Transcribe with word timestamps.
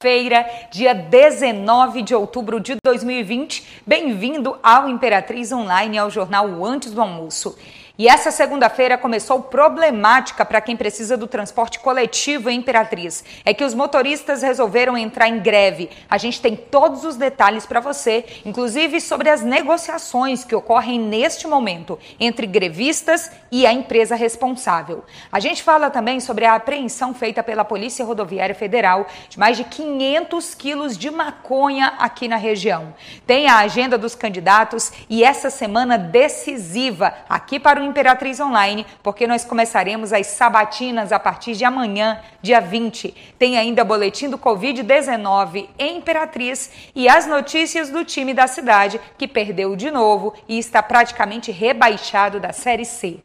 Feira, 0.00 0.48
dia 0.70 0.94
19 0.94 2.02
de 2.02 2.14
outubro 2.14 2.60
de 2.60 2.76
2020. 2.84 3.82
Bem-vindo 3.84 4.56
ao 4.62 4.88
Imperatriz 4.88 5.50
Online, 5.50 5.98
ao 5.98 6.08
jornal 6.08 6.64
Antes 6.64 6.92
do 6.92 7.00
Almoço. 7.00 7.58
E 8.00 8.06
essa 8.06 8.30
segunda-feira 8.30 8.96
começou 8.96 9.42
problemática 9.42 10.44
para 10.44 10.60
quem 10.60 10.76
precisa 10.76 11.16
do 11.16 11.26
transporte 11.26 11.80
coletivo 11.80 12.48
em 12.48 12.60
Imperatriz. 12.60 13.24
É 13.44 13.52
que 13.52 13.64
os 13.64 13.74
motoristas 13.74 14.40
resolveram 14.40 14.96
entrar 14.96 15.28
em 15.28 15.40
greve. 15.40 15.90
A 16.08 16.16
gente 16.16 16.40
tem 16.40 16.54
todos 16.54 17.02
os 17.02 17.16
detalhes 17.16 17.66
para 17.66 17.80
você, 17.80 18.24
inclusive 18.46 19.00
sobre 19.00 19.28
as 19.28 19.42
negociações 19.42 20.44
que 20.44 20.54
ocorrem 20.54 21.00
neste 21.00 21.48
momento 21.48 21.98
entre 22.20 22.46
grevistas 22.46 23.32
e 23.50 23.66
a 23.66 23.72
empresa 23.72 24.14
responsável. 24.14 25.02
A 25.32 25.40
gente 25.40 25.64
fala 25.64 25.90
também 25.90 26.20
sobre 26.20 26.44
a 26.44 26.54
apreensão 26.54 27.12
feita 27.12 27.42
pela 27.42 27.64
Polícia 27.64 28.04
Rodoviária 28.04 28.54
Federal 28.54 29.08
de 29.28 29.36
mais 29.40 29.56
de 29.56 29.64
500 29.64 30.54
quilos 30.54 30.96
de 30.96 31.10
maconha 31.10 31.94
aqui 31.98 32.28
na 32.28 32.36
região. 32.36 32.94
Tem 33.26 33.48
a 33.48 33.58
agenda 33.58 33.98
dos 33.98 34.14
candidatos 34.14 34.92
e 35.10 35.24
essa 35.24 35.50
semana 35.50 35.98
decisiva 35.98 37.12
aqui 37.28 37.58
para 37.58 37.80
o 37.80 37.87
Imperatriz 37.88 38.38
Online, 38.40 38.86
porque 39.02 39.26
nós 39.26 39.44
começaremos 39.44 40.12
as 40.12 40.26
sabatinas 40.28 41.12
a 41.12 41.18
partir 41.18 41.54
de 41.54 41.64
amanhã, 41.64 42.20
dia 42.40 42.60
20. 42.60 43.14
Tem 43.38 43.58
ainda 43.58 43.84
boletim 43.84 44.30
do 44.30 44.38
Covid-19 44.38 45.68
em 45.78 45.98
Imperatriz 45.98 46.70
e 46.94 47.08
as 47.08 47.26
notícias 47.26 47.90
do 47.90 48.04
time 48.04 48.32
da 48.32 48.46
cidade, 48.46 49.00
que 49.18 49.26
perdeu 49.26 49.74
de 49.74 49.90
novo 49.90 50.34
e 50.48 50.58
está 50.58 50.82
praticamente 50.82 51.50
rebaixado 51.50 52.38
da 52.38 52.52
Série 52.52 52.84
C. 52.84 53.20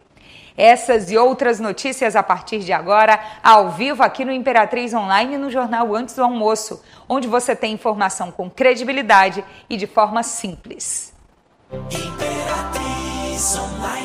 Essas 0.57 1.09
e 1.09 1.17
outras 1.17 1.59
notícias 1.59 2.15
a 2.15 2.21
partir 2.21 2.59
de 2.59 2.71
agora, 2.71 3.19
ao 3.43 3.71
vivo 3.71 4.03
aqui 4.03 4.23
no 4.23 4.31
Imperatriz 4.31 4.93
Online 4.93 5.37
no 5.37 5.49
jornal 5.49 5.95
Antes 5.95 6.15
do 6.15 6.23
Almoço, 6.23 6.83
onde 7.09 7.27
você 7.27 7.55
tem 7.55 7.73
informação 7.73 8.31
com 8.31 8.49
credibilidade 8.49 9.43
e 9.69 9.77
de 9.77 9.87
forma 9.87 10.21
simples. 10.21 11.11
Imperatriz 11.71 13.57
Online. 13.57 14.02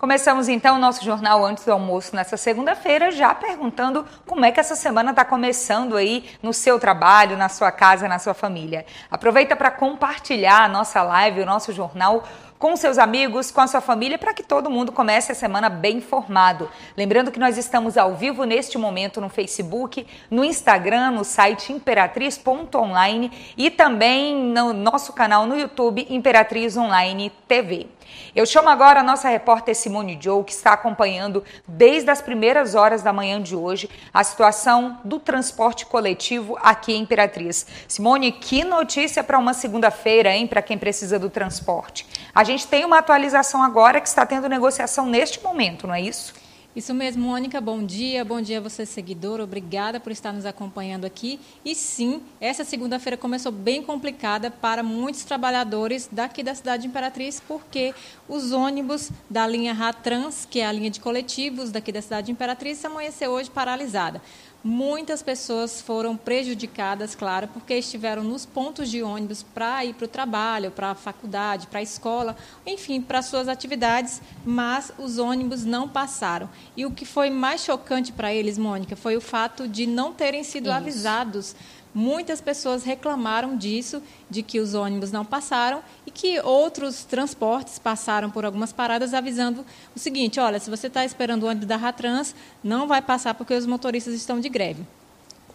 Começamos 0.00 0.48
então 0.48 0.76
o 0.76 0.78
nosso 0.78 1.04
jornal 1.04 1.44
antes 1.44 1.62
do 1.62 1.72
almoço 1.72 2.16
nessa 2.16 2.34
segunda-feira, 2.34 3.10
já 3.12 3.34
perguntando 3.34 4.06
como 4.26 4.46
é 4.46 4.50
que 4.50 4.58
essa 4.58 4.74
semana 4.74 5.10
está 5.10 5.26
começando 5.26 5.94
aí 5.94 6.24
no 6.42 6.54
seu 6.54 6.80
trabalho, 6.80 7.36
na 7.36 7.50
sua 7.50 7.70
casa, 7.70 8.08
na 8.08 8.18
sua 8.18 8.32
família. 8.32 8.86
Aproveita 9.10 9.54
para 9.54 9.70
compartilhar 9.70 10.64
a 10.64 10.68
nossa 10.68 11.02
live, 11.02 11.42
o 11.42 11.44
nosso 11.44 11.70
jornal 11.74 12.24
com 12.58 12.76
seus 12.76 12.96
amigos, 12.96 13.50
com 13.50 13.60
a 13.60 13.66
sua 13.66 13.82
família, 13.82 14.16
para 14.16 14.32
que 14.32 14.42
todo 14.42 14.70
mundo 14.70 14.90
comece 14.90 15.32
a 15.32 15.34
semana 15.34 15.68
bem 15.68 15.98
informado. 15.98 16.70
Lembrando 16.96 17.30
que 17.30 17.38
nós 17.38 17.58
estamos 17.58 17.98
ao 17.98 18.14
vivo 18.14 18.44
neste 18.44 18.78
momento 18.78 19.20
no 19.20 19.28
Facebook, 19.28 20.06
no 20.30 20.42
Instagram, 20.42 21.10
no 21.10 21.24
site 21.24 21.74
imperatriz.online 21.74 23.30
e 23.54 23.70
também 23.70 24.34
no 24.34 24.72
nosso 24.72 25.12
canal 25.12 25.44
no 25.44 25.58
YouTube 25.58 26.06
Imperatriz 26.08 26.74
Online 26.74 27.30
TV. 27.46 27.86
Eu 28.34 28.46
chamo 28.46 28.68
agora 28.68 29.00
a 29.00 29.02
nossa 29.02 29.28
repórter 29.28 29.74
Simone 29.74 30.18
Joe, 30.20 30.44
que 30.44 30.52
está 30.52 30.72
acompanhando 30.72 31.44
desde 31.66 32.10
as 32.10 32.22
primeiras 32.22 32.74
horas 32.74 33.02
da 33.02 33.12
manhã 33.12 33.42
de 33.42 33.56
hoje 33.56 33.90
a 34.12 34.22
situação 34.22 35.00
do 35.04 35.18
transporte 35.18 35.86
coletivo 35.86 36.56
aqui 36.62 36.92
em 36.92 37.02
Imperatriz. 37.02 37.66
Simone, 37.88 38.32
que 38.32 38.64
notícia 38.64 39.22
para 39.22 39.38
uma 39.38 39.52
segunda-feira, 39.52 40.34
hein, 40.34 40.46
para 40.46 40.62
quem 40.62 40.78
precisa 40.78 41.18
do 41.18 41.28
transporte. 41.28 42.06
A 42.34 42.44
gente 42.44 42.66
tem 42.66 42.84
uma 42.84 42.98
atualização 42.98 43.62
agora 43.62 44.00
que 44.00 44.08
está 44.08 44.24
tendo 44.24 44.48
negociação 44.48 45.06
neste 45.06 45.42
momento, 45.42 45.86
não 45.86 45.94
é 45.94 46.00
isso? 46.00 46.39
Isso 46.74 46.94
mesmo, 46.94 47.26
Mônica. 47.26 47.60
Bom 47.60 47.84
dia, 47.84 48.24
bom 48.24 48.40
dia 48.40 48.58
a 48.58 48.60
você, 48.60 48.86
seguidor. 48.86 49.40
Obrigada 49.40 49.98
por 49.98 50.12
estar 50.12 50.32
nos 50.32 50.46
acompanhando 50.46 51.04
aqui. 51.04 51.40
E 51.64 51.74
sim, 51.74 52.22
essa 52.40 52.62
segunda-feira 52.62 53.16
começou 53.16 53.50
bem 53.50 53.82
complicada 53.82 54.52
para 54.52 54.80
muitos 54.80 55.24
trabalhadores 55.24 56.08
daqui 56.12 56.44
da 56.44 56.54
cidade 56.54 56.82
de 56.82 56.88
Imperatriz, 56.88 57.42
porque 57.46 57.92
os 58.28 58.52
ônibus 58.52 59.10
da 59.28 59.48
linha 59.48 59.72
Ratrans, 59.72 60.46
que 60.48 60.60
é 60.60 60.66
a 60.66 60.70
linha 60.70 60.90
de 60.90 61.00
coletivos 61.00 61.72
daqui 61.72 61.90
da 61.90 62.00
cidade 62.00 62.26
de 62.26 62.32
Imperatriz, 62.32 62.84
amanheceu 62.84 63.32
hoje 63.32 63.50
paralisada. 63.50 64.22
Muitas 64.62 65.22
pessoas 65.22 65.80
foram 65.80 66.14
prejudicadas, 66.14 67.14
claro, 67.14 67.48
porque 67.48 67.72
estiveram 67.72 68.22
nos 68.22 68.44
pontos 68.44 68.90
de 68.90 69.02
ônibus 69.02 69.42
para 69.42 69.82
ir 69.86 69.94
para 69.94 70.04
o 70.04 70.08
trabalho, 70.08 70.70
para 70.70 70.90
a 70.90 70.94
faculdade, 70.94 71.66
para 71.66 71.78
a 71.78 71.82
escola, 71.82 72.36
enfim, 72.66 73.00
para 73.00 73.22
suas 73.22 73.48
atividades, 73.48 74.20
mas 74.44 74.92
os 74.98 75.18
ônibus 75.18 75.64
não 75.64 75.88
passaram. 75.88 76.46
E 76.76 76.84
o 76.84 76.90
que 76.90 77.06
foi 77.06 77.30
mais 77.30 77.62
chocante 77.64 78.12
para 78.12 78.34
eles, 78.34 78.58
Mônica, 78.58 78.94
foi 78.96 79.16
o 79.16 79.20
fato 79.20 79.66
de 79.66 79.86
não 79.86 80.12
terem 80.12 80.44
sido 80.44 80.66
Isso. 80.66 80.76
avisados 80.76 81.56
Muitas 81.94 82.40
pessoas 82.40 82.84
reclamaram 82.84 83.56
disso, 83.56 84.00
de 84.28 84.42
que 84.42 84.60
os 84.60 84.74
ônibus 84.74 85.10
não 85.10 85.24
passaram 85.24 85.82
e 86.06 86.10
que 86.10 86.38
outros 86.40 87.04
transportes 87.04 87.78
passaram 87.78 88.30
por 88.30 88.44
algumas 88.44 88.72
paradas 88.72 89.12
avisando 89.12 89.64
o 89.94 89.98
seguinte: 89.98 90.38
olha, 90.38 90.60
se 90.60 90.70
você 90.70 90.86
está 90.86 91.04
esperando 91.04 91.42
o 91.42 91.46
ônibus 91.46 91.66
da 91.66 91.76
Ratrans, 91.76 92.34
não 92.62 92.86
vai 92.86 93.02
passar 93.02 93.34
porque 93.34 93.54
os 93.54 93.66
motoristas 93.66 94.14
estão 94.14 94.38
de 94.38 94.48
greve. 94.48 94.86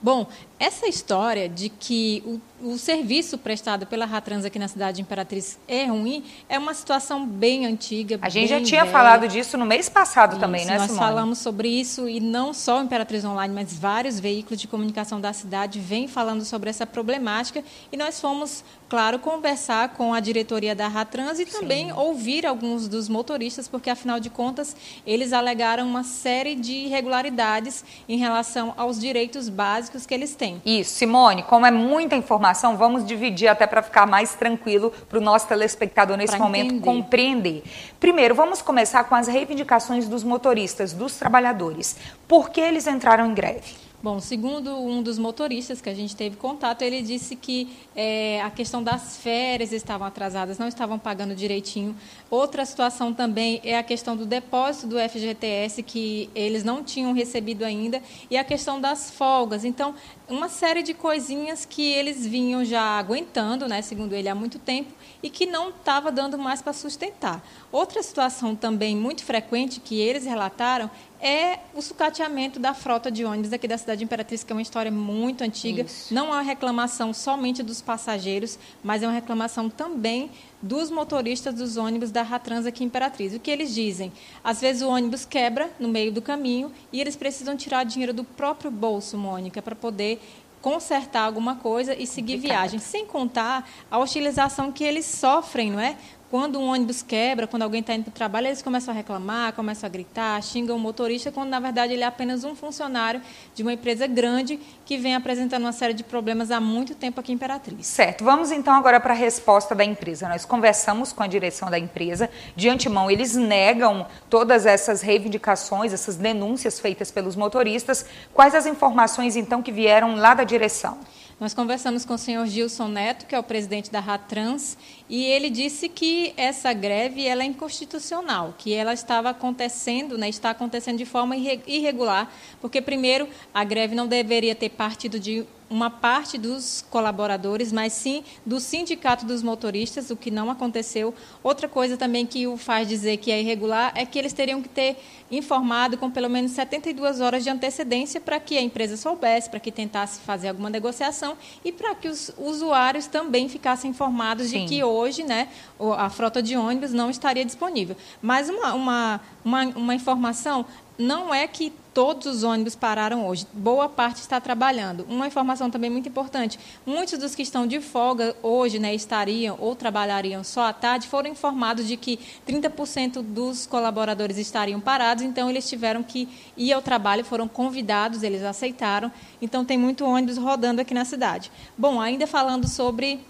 Bom, 0.02 0.28
essa 0.60 0.88
história 0.88 1.50
de 1.50 1.68
que 1.70 2.24
o, 2.62 2.72
o, 2.72 2.78
serviço 2.78 3.38
prestado 3.38 3.86
pela 3.86 4.06
Ratrans 4.06 4.46
aqui 4.46 4.58
na 4.58 4.68
cidade 4.68 4.98
de 4.98 5.02
Imperatriz 5.02 5.60
é 5.68 5.86
ruim 5.86 6.24
é 6.48 6.58
uma 6.58 6.74
situação 6.74 7.26
bem 7.26 7.66
antiga. 7.66 8.18
A 8.22 8.30
gente 8.30 8.50
já 8.50 8.62
tinha 8.62 8.82
velha. 8.82 8.92
falado 8.92 9.28
disso 9.28 9.58
no 9.58 9.66
mês 9.66 9.90
passado 9.90 10.32
isso, 10.32 10.40
também, 10.40 10.66
né, 10.66 10.78
Nós 10.78 10.92
Simone? 10.92 11.00
falamos 11.00 11.40
sobre 11.40 11.68
isso 11.68 12.08
e 12.08 12.20
não 12.20 12.54
só 12.54 12.80
o 12.80 12.84
Imperatriz 12.84 13.26
Online, 13.26 13.54
mas 13.54 13.74
vários 13.74 14.20
veículos 14.20 14.60
de 14.60 14.68
comunicação 14.68 15.20
da 15.20 15.34
cidade 15.34 15.80
vêm 15.80 16.08
falando 16.08 16.46
sobre 16.46 16.70
essa 16.70 16.86
problemática 16.86 17.64
e 17.92 17.98
nós 17.98 18.20
fomos, 18.20 18.64
claro, 18.88 19.20
conversar 19.20 19.90
com 19.90 20.14
a 20.14 20.20
diretoria 20.20 20.76
da 20.76 20.88
Ratrans 20.88 21.40
e 21.40 21.46
também 21.46 21.88
Sim. 21.88 21.94
ouvir 21.94 22.46
alguns 22.46 22.88
dos 22.88 23.10
motoristas, 23.10 23.68
porque 23.68 23.90
afinal 23.90 24.20
de 24.20 24.30
contas 24.30 24.76
eles 25.06 25.34
alegaram 25.34 25.88
uma 25.88 26.04
série 26.04 26.56
de 26.56 26.72
irregularidades 26.72 27.84
em 28.08 28.18
relação 28.18 28.74
aos 28.78 29.00
direitos 29.00 29.50
básicos 29.50 30.06
que 30.06 30.14
eles 30.14 30.36
têm. 30.36 30.62
Isso, 30.66 30.94
Simone, 30.96 31.44
como 31.44 31.66
é 31.66 31.72
muita 31.72 32.16
informação, 32.16 32.78
vamos 32.78 33.06
dividir 33.06 33.48
até 33.48 33.66
para 33.66 33.82
ficar 33.82 34.06
mais 34.06 34.36
tranquilo 34.36 34.92
para 35.10 35.18
o 35.18 35.22
nosso 35.22 35.48
telespectador 35.48 36.18
nesse 36.18 36.36
pra 36.36 36.44
momento 36.44 36.76
entender. 36.76 36.86
compreender. 36.86 37.64
Primeiro, 38.00 38.36
vamos 38.36 38.62
começar 38.62 39.04
com 39.06 39.16
as 39.16 39.28
reivindicações 39.28 40.08
dos 40.08 40.24
motoristas, 40.24 40.94
dos 40.94 41.16
trabalhadores. 41.16 41.98
Por 42.28 42.50
que 42.50 42.62
eles 42.62 42.88
entraram 42.88 43.26
em 43.26 43.34
greve? 43.34 43.85
Bom, 44.06 44.20
segundo 44.20 44.78
um 44.78 45.02
dos 45.02 45.18
motoristas 45.18 45.82
que 45.82 45.90
a 45.90 45.94
gente 45.96 46.16
teve 46.16 46.36
contato, 46.36 46.84
ele 46.84 47.02
disse 47.02 47.36
que 47.36 47.76
é, 47.96 48.40
a 48.44 48.52
questão 48.52 48.84
das 48.84 49.18
férias 49.18 49.72
estavam 49.72 50.06
atrasadas, 50.06 50.60
não 50.60 50.68
estavam 50.68 51.00
pagando 51.00 51.34
direitinho. 51.34 51.96
Outra 52.30 52.64
situação 52.68 53.12
também 53.12 53.60
é 53.64 53.76
a 53.76 53.82
questão 53.82 54.16
do 54.16 54.24
depósito 54.24 54.86
do 54.86 55.00
FGTS, 55.00 55.82
que 55.82 56.30
eles 56.36 56.64
não 56.64 56.84
tinham 56.84 57.14
recebido 57.14 57.64
ainda, 57.66 58.00
e 58.30 58.38
a 58.38 58.44
questão 58.44 58.80
das 58.80 59.10
folgas. 59.10 59.66
Então, 59.66 59.96
uma 60.28 60.50
série 60.50 60.82
de 60.82 60.94
coisinhas 60.94 61.66
que 61.66 61.84
eles 61.92 62.26
vinham 62.26 62.66
já 62.66 62.82
aguentando, 62.82 63.68
né, 63.68 63.82
segundo 63.82 64.14
ele, 64.14 64.28
há 64.28 64.36
muito 64.36 64.58
tempo, 64.58 64.92
e 65.22 65.30
que 65.30 65.46
não 65.46 65.70
estava 65.70 66.12
dando 66.12 66.38
mais 66.38 66.62
para 66.62 66.74
sustentar. 66.74 67.46
Outra 67.72 68.02
situação 68.02 68.56
também 68.56 68.96
muito 68.96 69.24
frequente 69.24 69.80
que 69.80 70.00
eles 70.00 70.26
relataram 70.26 70.90
é 71.22 71.60
o 71.74 71.82
sucateamento 71.82 72.60
da 72.60 72.74
frota 72.74 73.10
de 73.10 73.26
ônibus 73.26 73.52
aqui 73.54 73.68
da 73.68 73.78
cidade 73.78 74.00
de 74.00 74.06
Imperatriz, 74.06 74.44
que 74.44 74.52
é 74.52 74.56
uma 74.56 74.62
história 74.62 74.92
muito 74.92 75.44
antiga. 75.44 75.84
Isso. 75.84 76.14
Não 76.14 76.28
é 76.28 76.32
uma 76.32 76.42
reclamação 76.42 77.14
somente 77.14 77.64
dos 77.64 77.82
passageiros, 77.82 78.60
mas 78.84 79.02
é 79.02 79.08
uma 79.08 79.14
reclamação 79.14 79.70
também 79.70 80.30
dos 80.62 80.90
motoristas 80.90 81.54
dos 81.54 81.78
ônibus 81.78 82.12
da 82.12 82.22
Ratrans 82.22 82.66
aqui 82.66 82.84
em 82.84 82.88
Imperatriz. 82.88 83.34
O 83.34 83.40
que 83.40 83.52
eles 83.52 83.74
dizem? 83.74 84.12
Às 84.44 84.62
vezes 84.62 84.82
o 84.82 84.90
ônibus 84.90 85.26
quebra 85.26 85.70
no 85.80 85.88
meio 85.88 86.12
do 86.12 86.22
caminho 86.22 86.72
e 86.92 87.00
eles 87.00 87.16
precisam 87.16 87.56
tirar 87.56 87.84
dinheiro 87.84 88.14
do 88.14 88.24
próprio 88.24 88.72
bolso, 88.72 89.18
Mônica, 89.18 89.62
para 89.62 89.76
poder 89.76 90.20
consertar 90.62 91.22
alguma 91.22 91.58
coisa 91.58 91.94
e 91.94 92.08
seguir 92.08 92.38
viagem, 92.38 92.80
sem 92.80 93.06
contar 93.06 93.70
a 93.92 94.00
hostilização 94.00 94.72
que 94.72 94.84
eles 94.84 95.06
sofrem, 95.06 95.70
não 95.70 95.80
é? 95.80 95.96
Quando 96.36 96.60
um 96.60 96.68
ônibus 96.68 97.02
quebra, 97.02 97.48
quando 97.48 97.62
alguém 97.62 97.80
está 97.80 97.94
indo 97.94 98.04
para 98.04 98.10
o 98.10 98.14
trabalho, 98.14 98.48
eles 98.48 98.62
começam 98.62 98.94
a 98.94 98.98
reclamar, 98.98 99.54
começam 99.54 99.88
a 99.88 99.90
gritar, 99.90 100.44
xingam 100.44 100.76
o 100.76 100.80
motorista, 100.80 101.32
quando 101.32 101.48
na 101.48 101.62
verdade 101.62 101.94
ele 101.94 102.04
é 102.04 102.06
apenas 102.06 102.44
um 102.44 102.54
funcionário 102.54 103.22
de 103.54 103.64
uma 103.64 103.72
empresa 103.72 104.06
grande 104.06 104.60
que 104.84 104.98
vem 104.98 105.16
apresentando 105.16 105.62
uma 105.62 105.72
série 105.72 105.94
de 105.94 106.04
problemas 106.04 106.52
há 106.52 106.60
muito 106.60 106.94
tempo 106.94 107.22
aqui 107.22 107.32
em 107.32 107.36
Imperatriz. 107.36 107.88
Certo. 107.88 108.26
Vamos 108.26 108.52
então 108.52 108.74
agora 108.74 109.00
para 109.00 109.14
a 109.14 109.16
resposta 109.16 109.74
da 109.74 109.86
empresa. 109.86 110.28
Nós 110.28 110.44
conversamos 110.44 111.14
com 111.14 111.24
a 111.24 111.28
direção 111.28 111.72
da 111.72 111.80
empresa. 111.80 112.30
De 112.54 112.68
antemão, 112.68 113.10
eles 113.10 113.34
negam 113.34 114.06
todas 114.30 114.66
essas 114.66 115.02
reivindicações, 115.02 115.94
essas 115.94 116.18
denúncias 116.18 116.82
feitas 116.82 117.12
pelos 117.12 117.38
motoristas. 117.38 118.06
Quais 118.34 118.54
as 118.54 118.66
informações 118.66 119.38
então 119.38 119.64
que 119.64 119.72
vieram 119.72 120.16
lá 120.18 120.34
da 120.34 120.44
direção? 120.44 120.98
Nós 121.38 121.54
conversamos 121.54 122.06
com 122.06 122.14
o 122.14 122.18
senhor 122.18 122.48
Gilson 122.48 122.88
Neto, 122.88 123.26
que 123.26 123.36
é 123.36 123.40
o 123.40 123.44
presidente 123.44 123.92
da 123.92 124.00
Ratrans, 124.00 124.78
e 125.10 125.26
ele 125.26 125.50
disse 125.50 125.90
que 125.90 126.34
essa 126.38 126.72
greve 126.72 127.28
ela 127.28 127.44
é 127.44 127.46
inconstitucional, 127.46 128.56
que 128.58 128.74
ela 128.74 128.94
estava 128.94 129.32
acontecendo, 129.32 130.18
né, 130.18 130.30
está 130.30 130.52
acontecendo 130.52 130.98
de 130.98 131.04
forma 131.04 131.36
irregular, 131.36 132.32
porque, 132.62 132.82
primeiro, 132.82 133.28
a 133.54 133.66
greve 133.66 133.96
não 133.96 134.08
deveria 134.08 134.56
ter 134.56 134.70
partido 134.70 135.20
de 135.20 135.46
uma 135.76 135.90
parte 135.90 136.38
dos 136.38 136.86
colaboradores, 136.90 137.74
mas 137.74 137.92
sim 137.92 138.24
do 138.46 138.62
sindicato 138.62 139.26
dos 139.26 139.44
motoristas, 139.44 140.10
o 140.10 140.16
que 140.16 140.32
não 140.32 140.50
aconteceu. 140.50 141.14
Outra 141.44 141.68
coisa 141.68 141.98
também 141.98 142.26
que 142.26 142.48
o 142.48 142.56
faz 142.56 142.88
dizer 142.88 143.18
que 143.18 143.30
é 143.30 143.42
irregular 143.42 143.92
é 143.94 144.06
que 144.06 144.18
eles 144.18 144.32
teriam 144.32 144.62
que 144.62 144.70
ter 144.70 144.96
informado 145.30 145.98
com 145.98 146.10
pelo 146.10 146.30
menos 146.30 146.52
72 146.52 147.20
horas 147.20 147.44
de 147.44 147.50
antecedência 147.50 148.22
para 148.22 148.40
que 148.40 148.58
a 148.58 148.62
empresa 148.62 148.96
soubesse, 148.96 149.50
para 149.50 149.60
que 149.60 149.70
tentasse 149.70 150.22
fazer 150.22 150.48
alguma 150.48 150.70
negociação 150.70 151.38
e 151.64 151.74
para 151.74 151.94
que 151.94 152.08
os 152.08 152.32
usuários 152.38 153.08
também 153.08 153.50
ficassem 153.50 153.92
informados 153.92 154.48
sim. 154.48 154.62
de 154.62 154.70
que 154.70 154.84
hoje 154.84 155.24
né, 155.24 155.50
a 155.98 156.10
frota 156.10 156.42
de 156.42 156.56
ônibus 156.56 156.94
não 156.94 157.10
estaria 157.10 157.44
disponível. 157.44 157.98
Mas 158.22 158.48
uma, 158.48 158.74
uma, 158.74 159.22
uma, 159.44 159.66
uma 159.76 159.96
informação, 159.96 160.66
não 160.98 161.34
é 161.34 161.46
que 161.48 161.74
todos 161.96 162.28
os 162.28 162.44
ônibus 162.44 162.76
pararam 162.76 163.26
hoje. 163.26 163.48
Boa 163.54 163.88
parte 163.88 164.18
está 164.18 164.42
trabalhando. 164.42 165.06
Uma 165.10 165.28
informação 165.28 165.72
também 165.72 165.90
muito 165.90 166.10
importante: 166.10 166.60
muitos 166.86 167.18
dos 167.18 167.34
que 167.34 167.42
estão 167.42 167.66
de 167.66 167.80
folga 167.80 168.36
hoje, 168.44 168.78
né, 168.78 168.94
estariam 168.94 169.58
ou 169.62 169.74
trabalhariam 169.76 170.44
só 170.44 170.66
à 170.66 170.74
tarde, 170.74 171.08
foram 171.08 171.30
informados 171.30 171.88
de 171.88 171.96
que 171.96 172.20
30% 172.46 173.22
dos 173.22 173.66
colaboradores 173.66 174.38
estariam 174.38 174.82
parados, 174.82 175.24
então 175.24 175.50
eles 175.50 175.68
tiveram 175.70 176.04
que 176.04 176.28
ir 176.58 176.74
ao 176.74 176.82
trabalho, 176.82 177.24
foram 177.24 177.48
convidados, 177.48 178.24
eles 178.24 178.44
aceitaram. 178.44 179.10
Então 179.42 179.64
tem 179.64 179.78
muito 179.78 180.04
ônibus 180.04 180.38
rodando 180.38 180.82
aqui 180.82 180.94
na 180.94 181.06
cidade. 181.06 181.50
Bom, 181.78 182.02
ainda 182.02 182.28
falando 182.28 182.68
sobre 182.68 183.22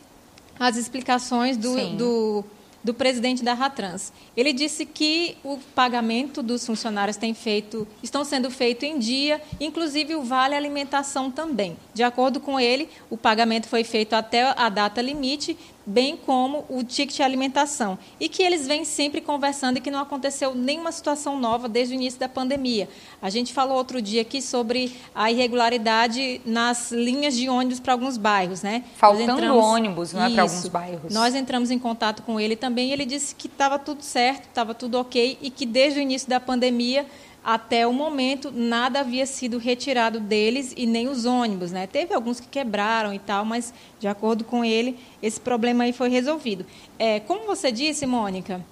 as 0.60 0.76
explicações 0.76 1.56
do, 1.56 2.44
do 2.86 2.94
presidente 2.94 3.44
da 3.44 3.56
Ratrans. 3.56 4.14
Ele 4.38 4.54
disse 4.54 4.86
que 4.86 5.38
o 5.44 5.58
pagamento 5.74 6.44
dos 6.44 6.64
funcionários 6.64 7.18
tem 7.18 7.34
feito, 7.34 7.88
estão 8.04 8.24
sendo 8.24 8.52
feito 8.52 8.84
em 8.84 9.00
dia, 9.00 9.42
inclusive 9.60 10.16
o 10.16 10.22
vale 10.22 10.54
alimentação 10.54 11.32
também. 11.32 11.76
De 11.96 12.04
acordo 12.04 12.40
com 12.40 12.60
ele, 12.60 12.88
o 13.10 13.18
pagamento 13.18 13.68
foi 13.68 13.84
feito 13.84 14.14
até 14.14 14.54
a 14.56 14.70
data 14.70 15.02
limite, 15.02 15.58
bem 15.86 16.18
como 16.18 16.66
o 16.68 16.84
ticket 16.84 17.18
de 17.18 17.24
alimentação. 17.24 17.98
E 18.20 18.28
que 18.28 18.42
eles 18.42 18.68
vêm 18.68 18.84
sempre 18.84 19.22
conversando 19.22 19.78
e 19.78 19.82
que 19.82 19.92
não 19.92 20.00
aconteceu 20.00 20.56
nenhuma 20.56 20.92
situação 20.92 21.40
nova 21.40 21.70
desde 21.70 21.94
o 21.94 21.96
início 21.96 22.20
da 22.20 22.28
pandemia. 22.28 22.90
A 23.22 23.30
gente 23.30 23.54
falou 23.54 23.78
outro 23.78 24.02
dia 24.02 24.22
aqui 24.22 24.42
sobre 24.42 24.96
a 25.14 25.32
irregularidade 25.32 26.42
nas 26.46 26.92
linhas 26.92 27.36
de 27.36 27.50
ônibus 27.50 27.80
para 27.80 27.94
alguns 27.94 28.18
bairros, 28.18 28.62
né? 28.62 28.84
Faltando 28.96 29.32
entramos... 29.32 29.64
ônibus, 29.64 30.14
não 30.14 30.24
é, 30.24 30.30
para 30.30 30.44
alguns 30.44 30.68
bairros. 30.68 31.14
Nós 31.14 31.36
entramos 31.36 31.72
em 31.72 31.80
contato 31.80 32.24
com 32.24 32.40
ele 32.40 32.56
também 32.56 32.90
e 32.90 32.94
ele 32.94 33.06
disse 33.06 33.36
que 33.36 33.48
estava 33.48 33.78
tudo 33.78 34.02
certo, 34.02 34.46
estava 34.48 34.74
tudo 34.74 35.00
ok 35.00 35.38
e 35.42 35.50
que 35.50 35.66
desde 35.66 36.00
o 36.00 36.02
início 36.02 36.28
da 36.28 36.40
pandemia 36.40 37.06
até 37.46 37.86
o 37.86 37.94
momento 37.94 38.52
nada 38.52 39.02
havia 39.02 39.28
sido 39.28 39.60
retirado 39.60 40.20
deles 40.20 40.74
e 40.76 40.88
nem 40.88 41.08
os 41.08 41.26
ônibus, 41.26 41.72
né? 41.72 41.86
Teve 41.86 42.12
alguns 42.16 42.40
que 42.40 42.48
quebraram 42.48 43.14
e 43.14 43.20
tal, 43.20 43.46
mas 43.46 43.72
de 44.00 44.08
acordo 44.08 44.44
com 44.44 44.66
ele 44.66 44.98
esse 45.22 45.40
problema 45.40 45.84
aí 45.84 45.94
foi 45.94 46.10
resolvido. 46.10 46.66
É, 46.98 47.20
como 47.20 47.46
você 47.46 47.72
disse, 47.72 48.08
Mônica, 48.08 48.66